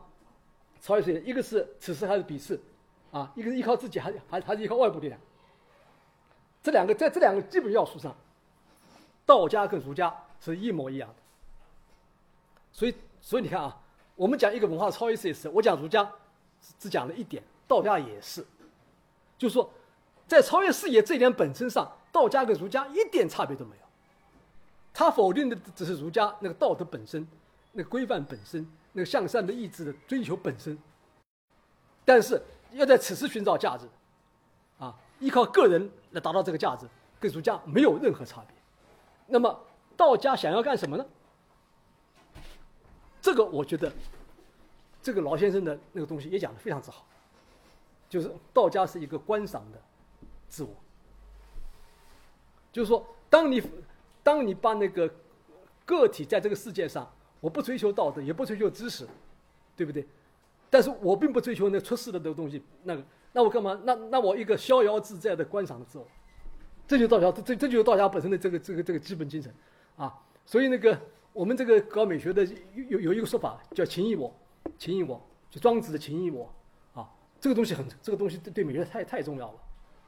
[0.80, 2.60] 超越视野，一个是此事还是彼事，
[3.10, 5.20] 啊，一个是依靠自己，还还还是依靠外部力量。
[6.62, 8.14] 这两个在这两个基本要素上，
[9.24, 11.16] 道家跟儒家是一模一样的。
[12.72, 13.76] 所以，所以你看啊，
[14.14, 16.10] 我们讲一个文化超越视野时，我讲儒家
[16.78, 18.46] 只讲了一点，道家也是，
[19.36, 19.68] 就是说，
[20.26, 23.82] 在超越视野这一点本身上，道家跟儒家一点差别都没有。
[24.92, 27.26] 他否定的只是儒家那个道德本身、
[27.72, 30.76] 那个规范本身、那个向善的意志的追求本身，
[32.04, 32.40] 但是
[32.72, 33.86] 要在此时寻找价值。
[34.78, 36.86] 啊依靠个人来达到这个价值，
[37.18, 38.56] 跟儒家没有任何差别。
[39.26, 39.60] 那么
[39.98, 41.04] 道家想要干什么呢？
[43.20, 43.92] 这个我觉得，
[45.02, 47.04] 这个老先生的那个东西也讲的非常之好，
[48.08, 49.82] 就是道家是一个观赏的
[50.48, 50.70] 自我，
[52.72, 53.62] 就是说，当你
[54.22, 55.12] 当你把那个
[55.84, 59.06] 个体在这个世界上，我不追求道德，也不追求知识，
[59.76, 60.06] 对不对？
[60.70, 63.04] 但是我并不追求那出世的那个东西，那个。
[63.30, 63.78] 那我干嘛？
[63.84, 66.06] 那那我一个逍遥自在的观赏的自我，
[66.86, 69.54] 这就道家，这这就是道家本身的这个这个这个基本精神，
[69.98, 70.98] 啊，所以那个
[71.34, 72.42] 我们这个搞美学的
[72.74, 74.32] 有有有一个说法叫情义我，
[74.78, 75.20] 情义我，
[75.50, 76.50] 就庄子的情义我，
[76.94, 79.58] 啊，这个东西很这个东西对对美学太太重要了，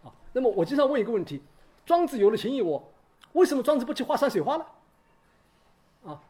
[0.05, 1.43] 啊，那么我经常问一个问题：
[1.85, 2.91] 庄子有了情义我，
[3.33, 4.67] 为什么庄子不去画山水画呢？
[6.07, 6.23] 啊，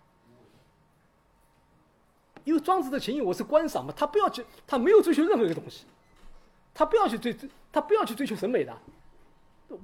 [2.45, 5.85] 因为庄子的情义我是观赏嘛，他不要去，他没有追求任何一个东西。
[6.73, 7.37] 他不要去追，
[7.73, 8.73] 他不要去追求审美的，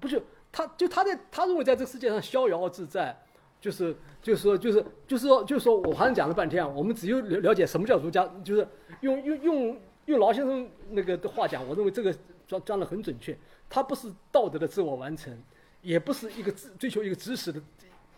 [0.01, 0.23] 不是，
[0.53, 3.26] 他就他在他认为在这个世界上逍遥自在，
[3.61, 8.67] 就是就是说就是就是说就是说我好像讲了半天啊，我们只有了了解什么叫儒家，就是
[9.01, 12.15] 用用用用老先生那个的话讲，我认为这个
[12.47, 13.37] 装装的很准确，
[13.69, 15.37] 他不是道德的自我完成，
[15.83, 17.61] 也不是一个知追求一个知识的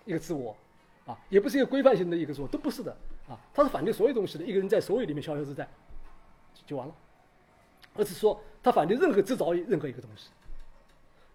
[0.05, 0.57] 一个自我，
[1.07, 2.95] 啊，也不是一个规范性的一个自我，都不是的，
[3.29, 5.67] 啊，他是反对所有东西的，一个人在所有里面逍遥自在，
[6.67, 6.95] 就完了。
[7.95, 10.29] 而是说，他反对任何制造任何一个东西。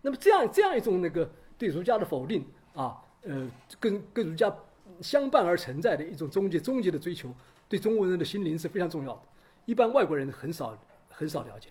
[0.01, 3.49] 那么这样这样一种那个对儒家的否定啊，呃，
[3.79, 4.53] 跟跟儒家
[5.01, 7.33] 相伴而存在的一种终极终极的追求，
[7.67, 9.21] 对中国人的心灵是非常重要的。
[9.65, 10.77] 一般外国人很少
[11.09, 11.69] 很少了解，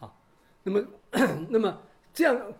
[0.00, 0.12] 啊，
[0.62, 0.84] 那么
[1.48, 1.80] 那么
[2.12, 2.52] 这样，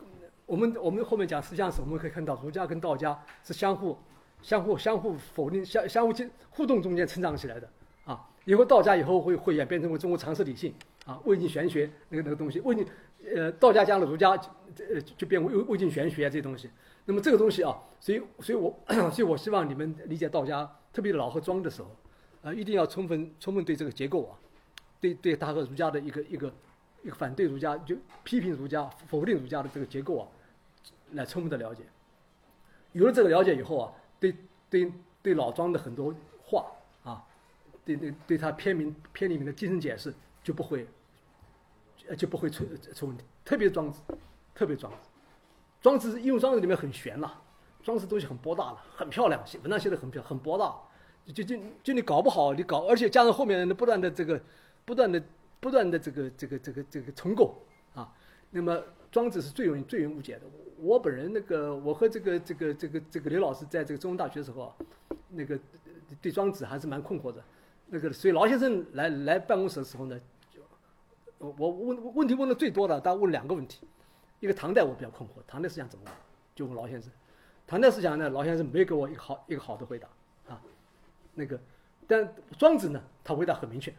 [0.47, 3.97] 我们我们后面讲实际上是我们可以看到儒家跟道家是相互
[4.41, 6.15] 相互相互否定相相互
[6.51, 7.69] 互动中间成长起来的
[8.05, 8.29] 啊。
[8.45, 10.75] 以后道家以后会会演变成为中国常识理性。
[11.05, 12.87] 啊，魏晋玄学那个那个东西，魏晋，
[13.35, 16.71] 呃，道家讲了儒家，呃，就变为魏晋玄学这些东西。
[17.05, 18.79] 那么这个东西啊，所以，所以我，
[19.11, 21.91] 所以我希望你们理解道家，特别老和庄的时候，
[22.43, 24.39] 啊，一定要充分充分对这个结构啊，
[25.01, 26.53] 对对他和儒家的一个一个
[27.03, 30.29] 一个反对儒家，就批评儒家、否定儒家的这个结构啊，
[31.13, 31.83] 来充分的了解。
[32.93, 34.35] 有了这个了解以后啊，对
[34.71, 34.93] 对
[35.23, 36.67] 对老庄的很多话
[37.05, 37.25] 啊，
[37.85, 40.13] 对对对他篇名篇里面的精神解释。
[40.45, 40.85] 就不会，
[42.19, 43.23] 就不会出出问题。
[43.45, 44.01] 特别庄子，
[44.53, 45.09] 特别庄子，
[45.83, 47.43] 庄子因为庄子里面很玄了，
[47.83, 50.73] 庄子东西很博大了，很漂亮，写文章写的很漂很博大。
[51.35, 54.41] 就就就你搞不好，你搞，而且加上后面的不断的这个，
[54.85, 55.23] 不断的
[55.61, 57.57] 不断的这个这个这个这个重构
[57.95, 58.13] 啊，
[58.51, 58.81] 那么
[59.11, 60.43] 庄子是最容易最容易误解的。
[60.79, 64.75] 我本人那个，我和这个这个这个这个刘老师在这个中文大学的时候，
[65.29, 65.59] 那个
[66.21, 67.43] 对庄子还是蛮困惑的。
[67.87, 70.21] 那个，所以劳先生来来办公室的时候呢。
[71.39, 73.81] 我问问题问的最多的，他问两个问题，
[74.43, 76.05] 一个唐代我比较困惑，唐代思想怎么？
[76.53, 77.09] 就问老先生，
[77.65, 80.09] 唐代思想呢，老先生没给我一个好一个好的回答
[80.49, 80.61] 啊。
[81.33, 81.57] 那个，
[82.09, 83.95] 但庄子呢，他回答很明确，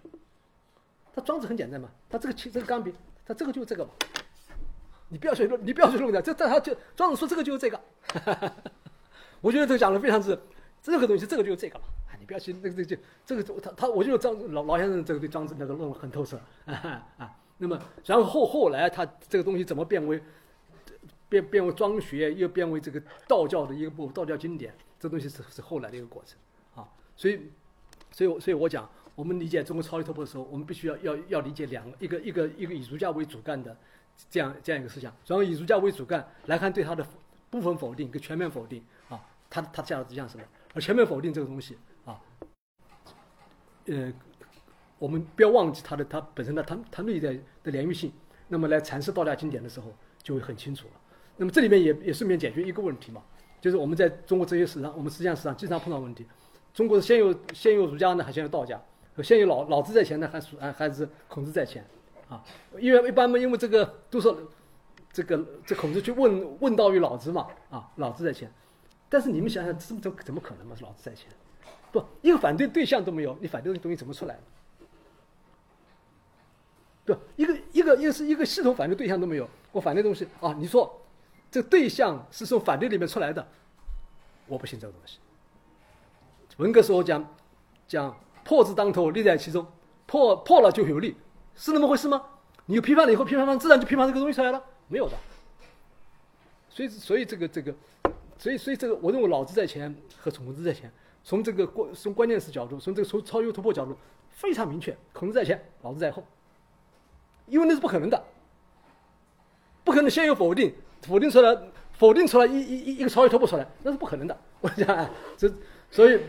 [1.16, 2.94] 他庄子很简单嘛，他这个这个钢笔，
[3.26, 3.92] 他这个就是这个嘛，
[5.08, 7.82] 你不要去弄，你不要去弄的，这这他就庄子说这个就是这个，
[9.40, 10.38] 我觉得这个讲的非常之，
[10.84, 11.86] 任何东西这个就是这个嘛。
[12.20, 17.36] 你不要去那个这这个他他，我觉得张老老先生这个对庄子那个论很透彻啊 啊。
[17.58, 20.22] 那么然后后来他这个东西怎么变为
[21.30, 26.38] 变变为庄学，又变为这个道教的一个部道教经典，这东西是是后来的一个过程
[26.76, 26.88] 啊。
[27.16, 27.52] 所以
[28.12, 33.76] 所以所以我讲，我们理解中国超越突破的时候，我们必须要要要理解两个，一个一个一个以儒家为主干的
[34.30, 37.06] 这样这样一个思想，然后以儒家为主干来看对它的
[37.50, 40.44] 部分否定跟全面否定啊，它它价值指向什么？
[40.74, 42.20] 而全面否定这个东西啊，
[43.86, 44.12] 呃，
[45.04, 48.14] 我们不要忘记它的它本身的它它内在的连续性，
[48.48, 50.94] 那么来阐释道家经典的时候就会很清楚了。
[51.36, 53.22] 那么这里面也也顺便解决一个问题嘛，
[53.60, 56.26] 就是我们在中国哲学史上，我们思想史上经常碰到问题，
[56.74, 58.82] 中国是先有先有儒家呢，还先有道家？
[59.22, 61.86] 先有老老子在前呢，还是还还是孔子在前？
[62.30, 62.42] 啊，
[62.80, 64.34] 因为一般嘛，因为这个都是
[65.12, 68.50] 这个这孔子去问问道于老子嘛，啊，老子在前。
[69.10, 70.74] 但是你们想想，这怎怎么可能嘛？
[70.74, 71.30] 是老子在前，
[71.92, 74.40] 不，一个反对对象都没有，你反对的东西怎么出来？
[77.06, 81.02] 对，一个一个一个是一个系统反对对象都没有，我反对东西啊，你说
[81.52, 83.46] 这对象是从反对里面出来的，
[84.48, 85.20] 我不信这个东西。
[86.58, 87.36] 文革时候讲
[87.88, 89.66] 讲破字当头，利在其中，
[90.06, 91.16] 破破了就有利，
[91.56, 92.24] 是那么回事吗？
[92.66, 95.16] 你批判了以后，批判方自然就批判这个东西出来了，没有的。
[96.70, 97.74] 所以所以这个这个。
[98.36, 100.92] 所以，所以这个我认为老子在前和孔子在前，
[101.24, 103.96] 从这个关从关键词角度，从这个从超越突破角度
[104.32, 106.22] 非常明确，孔子在前，老子在后，
[107.48, 108.24] 因为那是不可能的，
[109.84, 111.58] 不可能先有否定，否定出来，
[111.92, 114.38] 否定出来一一一一个超越脱不出来，那是不可能的。
[114.62, 115.52] 我讲，这
[115.92, 116.22] 所以，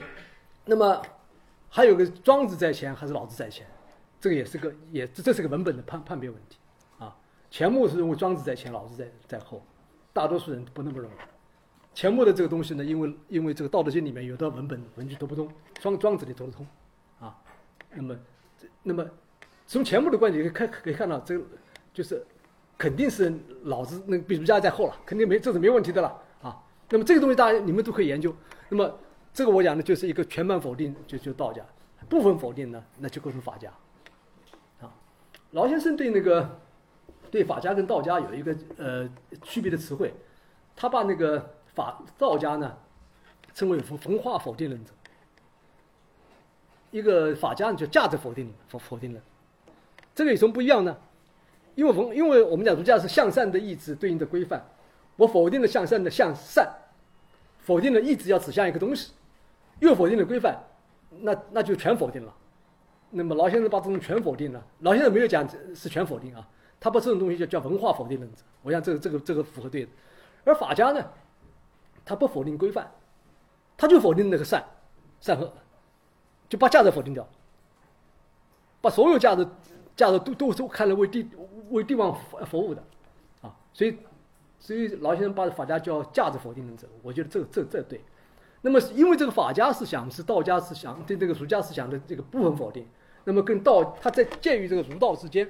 [0.65, 1.01] 那么
[1.69, 3.67] 还有个庄子在前还是老子在前，
[4.21, 6.59] 这个也是个也这这是个文本的判判别问题
[6.99, 7.17] 啊。
[7.51, 9.63] 钱穆是认为庄子在前，老子在在后，
[10.13, 11.17] 大多数人不那么认为。
[11.95, 15.49] 钱穆的这个东西呢，因为因为这个《道德经》里面有的文本文句读不通，
[15.81, 16.67] 庄庄子里读得通，
[17.21, 17.39] 啊，
[17.91, 18.19] 那么，
[18.83, 19.07] 那么
[19.67, 21.41] 从钱穆的观点可以看可以看到，这
[21.93, 22.25] 就是
[22.77, 26.63] 肯定是老子那比儒家在后了，肯定没这是没问题的了啊。
[26.91, 28.35] 那么这个东西大家你们都可以研究。
[28.69, 28.99] 那么
[29.33, 31.63] 这个我讲的就是一个全盘否定，就就道家；
[32.09, 33.71] 部分否定呢，那就构成法家。
[34.81, 34.93] 啊，
[35.53, 36.61] 老先生对那个
[37.31, 39.09] 对法家跟道家有一个呃
[39.43, 40.15] 区别的词汇，
[40.77, 41.55] 他把那个。
[41.75, 42.73] 法道家呢，
[43.53, 44.93] 称为文文化否定论者。
[46.93, 49.21] 一个法家就价值否定否否定论，
[50.15, 50.97] 这个有什么不一样呢？
[51.75, 54.65] 因为文，因为我们讲儒家是向善的意志对应的规范，
[55.17, 56.73] 我否定了向善的向善，
[57.59, 59.13] 否定了意志要指向一个东西，
[59.81, 60.57] 又否定了规范，
[61.11, 62.33] 那那就全否定了。
[63.11, 66.49] 那么老先生把这种全否定了，老先生没有讲是全否定啊，
[66.79, 68.43] 他把这种东西叫叫文化否定论者。
[68.63, 69.91] 我想这个这个这个符合对的，
[70.45, 71.05] 而法家呢？
[72.05, 72.91] 他不否定规范，
[73.77, 74.63] 他就否定那个善，
[75.21, 75.53] 善恶，
[76.49, 77.27] 就把价值否定掉，
[78.81, 79.49] 把所有价值
[79.97, 81.29] 价值都都是看来为帝
[81.71, 82.83] 为帝王服服务的，
[83.43, 83.99] 啊，所以
[84.59, 88.01] 所以老先生把法家叫价值否定论者，我觉得这这这对。
[88.63, 92.87] 那么因为这个法家思想是道家思想对这个儒家思想的这个部分否定，
[93.25, 95.47] 那么跟道它在介于这个儒道之间，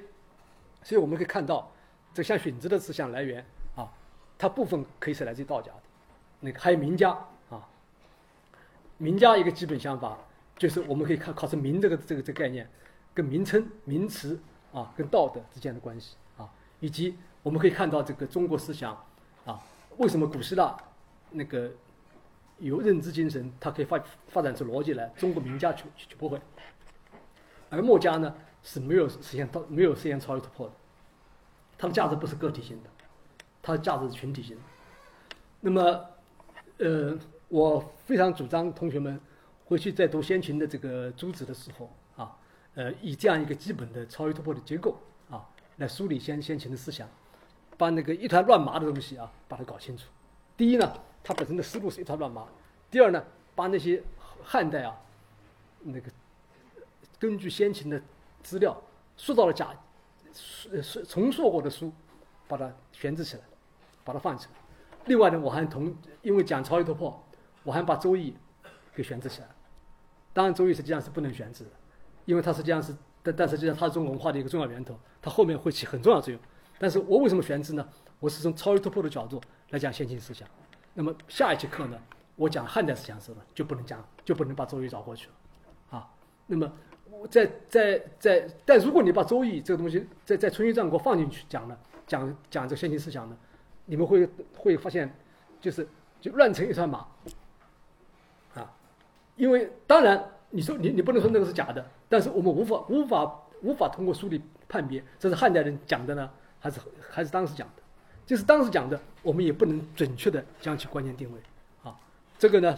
[0.83, 1.71] 所以我们可以看到，
[2.13, 3.89] 这像荀子的思想来源啊，
[4.37, 5.81] 它部分可以是来自于道家的。
[6.41, 7.11] 那个还有名家
[7.49, 7.65] 啊，
[8.97, 10.17] 名家一个基本想法
[10.57, 12.69] 就是我们可以看考察名这个这个这个概念，
[13.15, 14.39] 跟名称名词
[14.71, 16.47] 啊跟道德之间的关系啊，
[16.79, 18.95] 以及我们可以看到这个中国思想
[19.45, 19.59] 啊，
[19.97, 20.77] 为什么古希腊
[21.31, 21.71] 那个
[22.59, 23.97] 有认知精神，它可以发
[24.27, 26.39] 发展出逻辑来，中国名家就就不会，
[27.71, 30.73] 而墨家呢是没有实现到没有实现超越突破的，
[31.77, 32.89] 它的价值不是个体性的，
[33.63, 34.61] 它的价值是群体性的，
[35.61, 36.05] 那么。
[36.77, 39.17] 呃，我非常主张同学们
[39.63, 41.89] 回去在读先秦的这个诸子的时候，
[42.75, 44.97] 呃，以这样一个基本的超越突破的结构
[45.29, 45.47] 啊，
[45.77, 47.07] 来梳理先先秦的思想，
[47.77, 50.05] 把那个一团乱麻的东西啊，把它搞清楚。
[50.57, 52.43] 第一呢，它本身的思路是一团乱麻；
[52.91, 54.03] 第二呢，把那些
[54.43, 54.95] 汉代啊，
[55.83, 56.11] 那个
[57.17, 58.01] 根据先秦的
[58.43, 58.79] 资料
[59.15, 59.73] 塑造了假
[60.71, 61.93] 呃重塑过的书，
[62.47, 63.43] 把它悬置起来，
[64.03, 64.51] 把它放起来。
[65.05, 67.23] 另外呢，我还同因为讲超越突破，
[67.63, 68.31] 我还把《周易》
[68.93, 69.47] 给选择起来。
[70.33, 71.71] 当然，《周易》实际上是不能选择的，
[72.25, 76.39] 因为它实际上是，但但实际上它是中国文化的一个重要源头，它后面会起很重要作用。
[76.77, 77.87] 但是我为什么选择呢？
[78.19, 80.47] 我是从超越突破的角度来讲先秦思想。
[80.93, 81.97] 那么下一节课呢，
[82.35, 86.09] 我讲汉代思想时呢，就不能讲，就不能把《周易》找过去了，啊。
[86.47, 86.71] 那么
[87.29, 93.37] 在在在，但如果你把《周易》这个东西在在春秋战国放进去讲呢，讲讲这先秦思想呢？
[93.85, 95.15] 你们会会发现，
[95.61, 95.87] 就是
[96.19, 97.05] 就乱成一团麻，
[98.55, 98.73] 啊，
[99.35, 106.29] 因为当然你说你你不能说那个是假的，但是我们无法无法无法通过书里判别这是汉代人讲的呢，
[106.59, 106.79] 还是
[107.11, 107.83] 还是当时讲的，
[108.25, 111.39] 就是当时讲的，我们也不能准确的将其关键定位，
[111.83, 111.95] 啊，
[112.39, 112.77] 这个呢，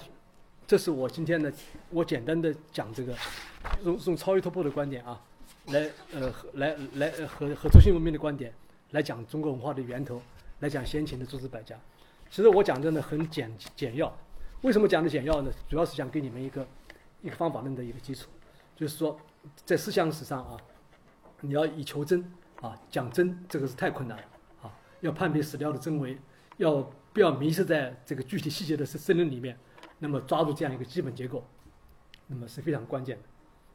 [0.65, 1.51] 这是我今天呢，
[1.91, 3.15] 我简单的讲这个
[3.86, 5.21] 用用超越突破的观点啊，
[5.67, 8.51] 来呃来来和和中心文明的观点。
[8.91, 10.21] 来讲中国文化的源头，
[10.61, 11.75] 来讲先秦的诸子百家。
[12.30, 14.17] 其实我讲的呢很简简要，
[14.61, 15.51] 为什么讲的简要呢？
[15.67, 16.65] 主要是想给你们一个
[17.22, 18.30] 一个方法论的一个基础，
[18.76, 19.20] 就是说
[19.65, 20.57] 在思想史上啊，
[21.41, 24.24] 你要以求真啊，讲真这个是太困难了
[24.63, 26.18] 啊，要判别史料的真伪，
[26.57, 26.82] 要
[27.13, 29.57] 不要迷失在这个具体细节的深深里面，
[29.99, 31.43] 那么抓住这样一个基本结构，
[32.28, 33.24] 那么是非常关键的。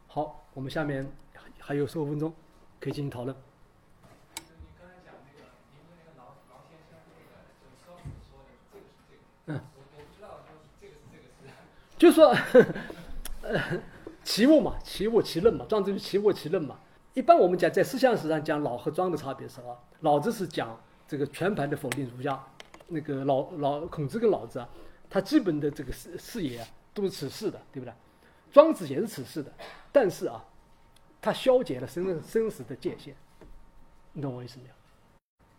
[0.06, 1.10] 好，我们下面
[1.58, 2.32] 还有十五分钟，
[2.80, 3.36] 可以进行讨论。
[9.46, 9.60] 嗯，
[11.98, 12.32] 就说，
[13.42, 13.60] 呃，
[14.24, 16.78] 齐物嘛，齐物齐论嘛，庄子就齐物齐论嘛。
[17.14, 22.42] 一般我们讲在思想史上讲老和庄的差别是啊，老子是讲这个全盘的否定儒家，
[22.88, 24.68] 那个老老孔子跟老子啊，
[25.10, 27.92] 他基本的这个视视野都是此事的，对不对？
[28.50, 29.52] 庄子也是此事的，
[29.90, 30.44] 但是啊，
[31.20, 33.14] 他消解了生生死的界限，
[34.12, 34.74] 你懂我意思没有？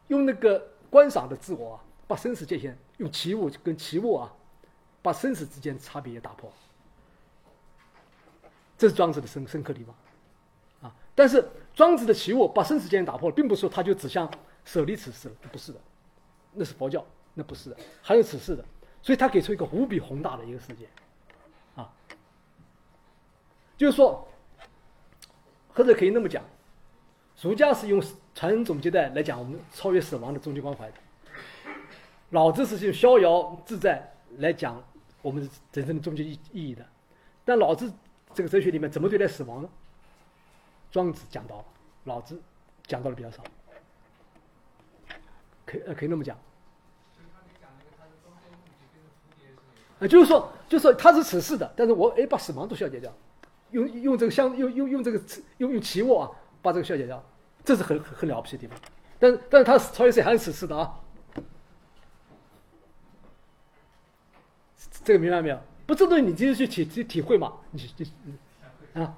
[0.07, 1.83] 用那个观赏的自我啊。
[2.05, 4.31] 把生死界限用齐物跟齐物啊，
[5.01, 6.51] 把生死之间差别也打破，
[8.83, 9.95] 这是庄子的深深刻地方
[10.81, 10.93] 啊。
[11.15, 14.29] 但是庄子的齐物把生死界限打破了，并不是说他就指向
[14.65, 15.79] 舍离此事了，不是的，
[16.51, 18.65] 那是佛教，那不是的，还有此事的，
[19.01, 20.85] 所以他给出一个无比宏大的一个世界
[21.77, 21.89] 啊，
[23.77, 24.27] 就是说，
[25.73, 26.43] 或者可以那么讲，
[27.41, 28.03] 儒家是用
[28.35, 30.95] 传人总结的来讲我们超越死亡的终极关怀的。
[32.31, 34.83] 老子是用逍遥自在来讲
[35.21, 36.85] 我们人生的终极意意义的，
[37.45, 37.89] 但老子
[38.33, 39.69] 这个哲学里面怎么对待死亡呢？
[40.91, 41.65] 庄子讲到了，
[42.03, 42.39] 老子
[42.85, 43.43] 讲到的比较少，
[45.65, 46.37] 可呃可以那么讲。
[49.99, 53.11] 呃，就是说，就是说他是此世的，但是我哎把死亡都消解掉，
[53.71, 55.19] 用用这个相用用用这个
[55.57, 56.29] 用用齐物啊
[56.61, 57.23] 把这个消解掉，
[57.65, 58.77] 这是很很了不起的地方。
[59.17, 60.99] 但是但是他超越谁还是此世的啊？
[65.03, 65.59] 这个明白没有？
[65.85, 67.53] 不，针对你自己去体体体会嘛？
[67.71, 69.13] 你你啊？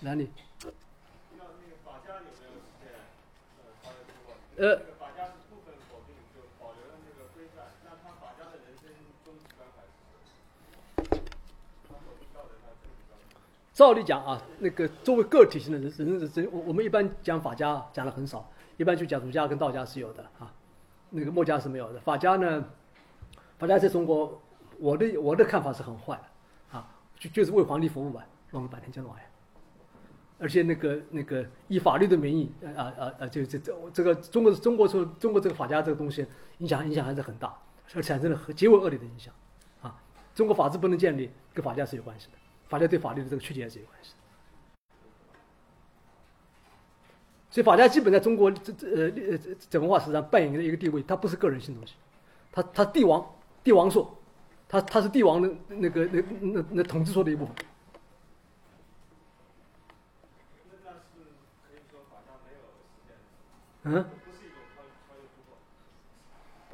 [0.00, 0.30] 哪里？
[4.56, 4.80] 呃。
[13.74, 20.52] 照理讲啊，那个作为个体性的人，人人，我我们一般讲法家讲的很少，一般就讲儒家跟道家是有的啊，
[21.10, 21.98] 那个墨家是没有的。
[21.98, 22.64] 法家呢，
[23.58, 24.40] 法家在中国。
[24.84, 26.86] 我的我的看法是很坏的，啊，
[27.18, 29.22] 就就是为皇帝服务吧，弄个半天监牢呀，
[30.38, 36.26] 而且那个那个以法律的名义，啊啊啊，就这这这个中国中国说中国这个法家这个东西
[36.58, 37.56] 影响影响还是很大，
[37.94, 39.32] 而产生了极为恶劣的影响，
[39.80, 39.98] 啊，
[40.34, 42.32] 中国法治不能建立跟法家是有关系的，
[42.68, 44.18] 法家对法律的这个曲解是有关系的，
[47.48, 49.38] 所以法家基本在中国这这呃呃
[49.70, 51.94] 这文化史上扮演的一个地位，它不是个人性东西，
[52.52, 53.24] 它它帝王
[53.62, 54.14] 帝王说。
[54.68, 57.54] 他他是帝王的那个那那那统治说的一部分。
[63.84, 64.04] 嗯。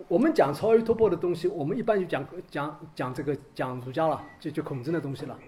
[0.09, 5.38] 我们讲超越突破的东西，我们一般就讲讲讲这个讲儒家了，就就孔子的东西了。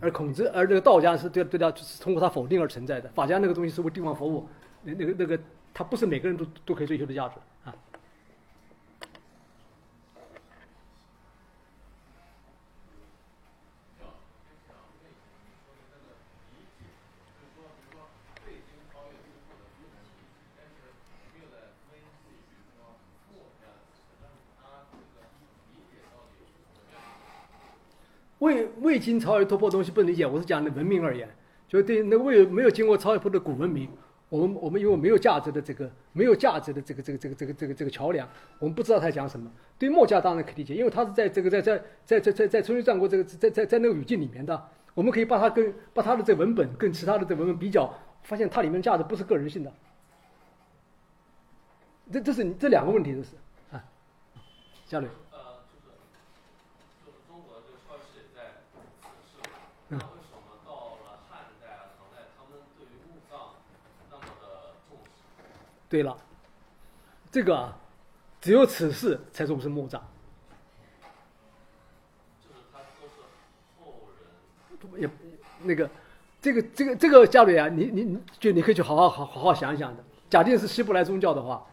[0.00, 3.10] 而孔子而这个道家是对对他是通过他否定而存在的。
[3.10, 4.48] 法家那个东西是为帝王服务，
[4.82, 5.38] 那那个那个
[5.74, 7.34] 他不是每个人都都可以追求的价值
[28.86, 31.28] 未经超越突破东西不能理解，我是讲的文明而言，
[31.66, 33.90] 就对那未没有经过超越破的古文明，
[34.28, 38.28] 我们我们因为没有价值的这个没有价值的这个这个这个这个这个这个桥梁，
[38.60, 39.50] 我们不知道他讲什么。
[39.76, 49.72] 对墨家当然可以理解，因为他是在这个在在在在在在春秋战国这个在在在那个语境里面的，我们可以把它跟把它的这文本跟其他的这文本比较，发现它里面价值不是个人性的。
[52.12, 53.30] 这这是这两个问题，这是
[53.72, 53.82] 啊，
[54.86, 55.08] 嘉磊。
[59.88, 63.54] 那为什么到了汉代啊、唐代，他们对于墓葬
[64.10, 65.30] 那么的重视？
[65.88, 66.16] 对了，
[67.30, 67.72] 这个，
[68.40, 70.02] 只有此事才重视墓葬。
[74.98, 75.08] 也
[75.62, 75.90] 那个，
[76.40, 80.02] 这个这个这个家里啊，你你就你可以去好好好好好想一想的。
[80.30, 81.66] 假定是希伯来宗教的话，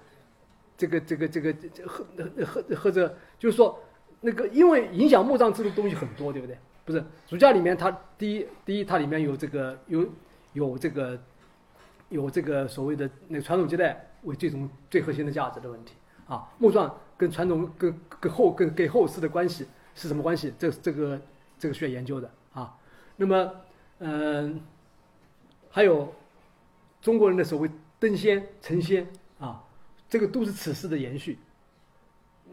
[0.77, 2.05] 这个这个这个这和
[2.45, 3.07] 和和这
[3.39, 3.79] 就是说，
[4.21, 6.57] 那个因为影响墓葬制度东西很多，对不对？
[6.85, 10.05] 不是儒家里面，它第一第一，它里面有这个有
[10.53, 11.17] 有这个
[12.13, 15.95] 有这个所谓的那传统接待为最终最核心的价值的问题
[16.27, 16.47] 啊。
[16.59, 20.53] 墓葬跟传统跟跟后跟给后世的关系是什么关系？
[20.59, 21.19] 这这个
[21.57, 22.77] 这个需要研究的啊。
[23.15, 23.51] 那么
[23.99, 24.61] 嗯、
[25.69, 26.13] 还有
[27.01, 29.07] 中国人的所谓登仙成仙
[29.39, 29.63] 啊，
[30.09, 31.39] 这个都是此事的延续。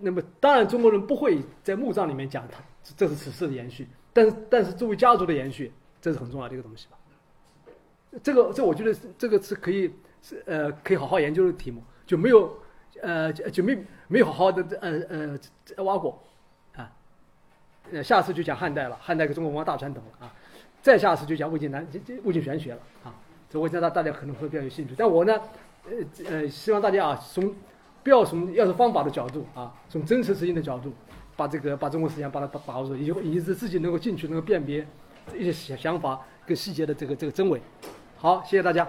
[0.00, 2.62] 那么当然中国人不会在墓葬里面讲它
[2.96, 6.96] 这是此事的延续，但是但是作为家族的延续，这是很重要的一个东西吧。
[8.22, 12.58] 这个这我觉得这个是可以是呃可以好好研究的题目，就没有
[13.02, 15.38] 呃就就没没好好的呃
[15.76, 16.22] 呃挖过
[16.74, 16.90] 啊。
[17.92, 20.34] 呃，下次就讲汉代了，汉代跟中国文化大传统了啊。
[20.82, 23.14] 再下次就讲魏晋南这这魏晋玄学了啊。
[23.48, 25.40] 这我知道大家可能会比较有兴趣，但我呢
[25.84, 25.90] 呃
[26.30, 27.54] 呃希望大家啊从
[28.02, 30.92] 不要从要是方法的角度啊，从真实实践的角度，
[31.36, 34.86] 把这个把中国思想把它把把握住，以及以及自己能够进去能够辨别
[35.36, 37.60] 一些想想法跟细节的这个这个真伪。
[38.20, 38.86] 好，谢谢大家。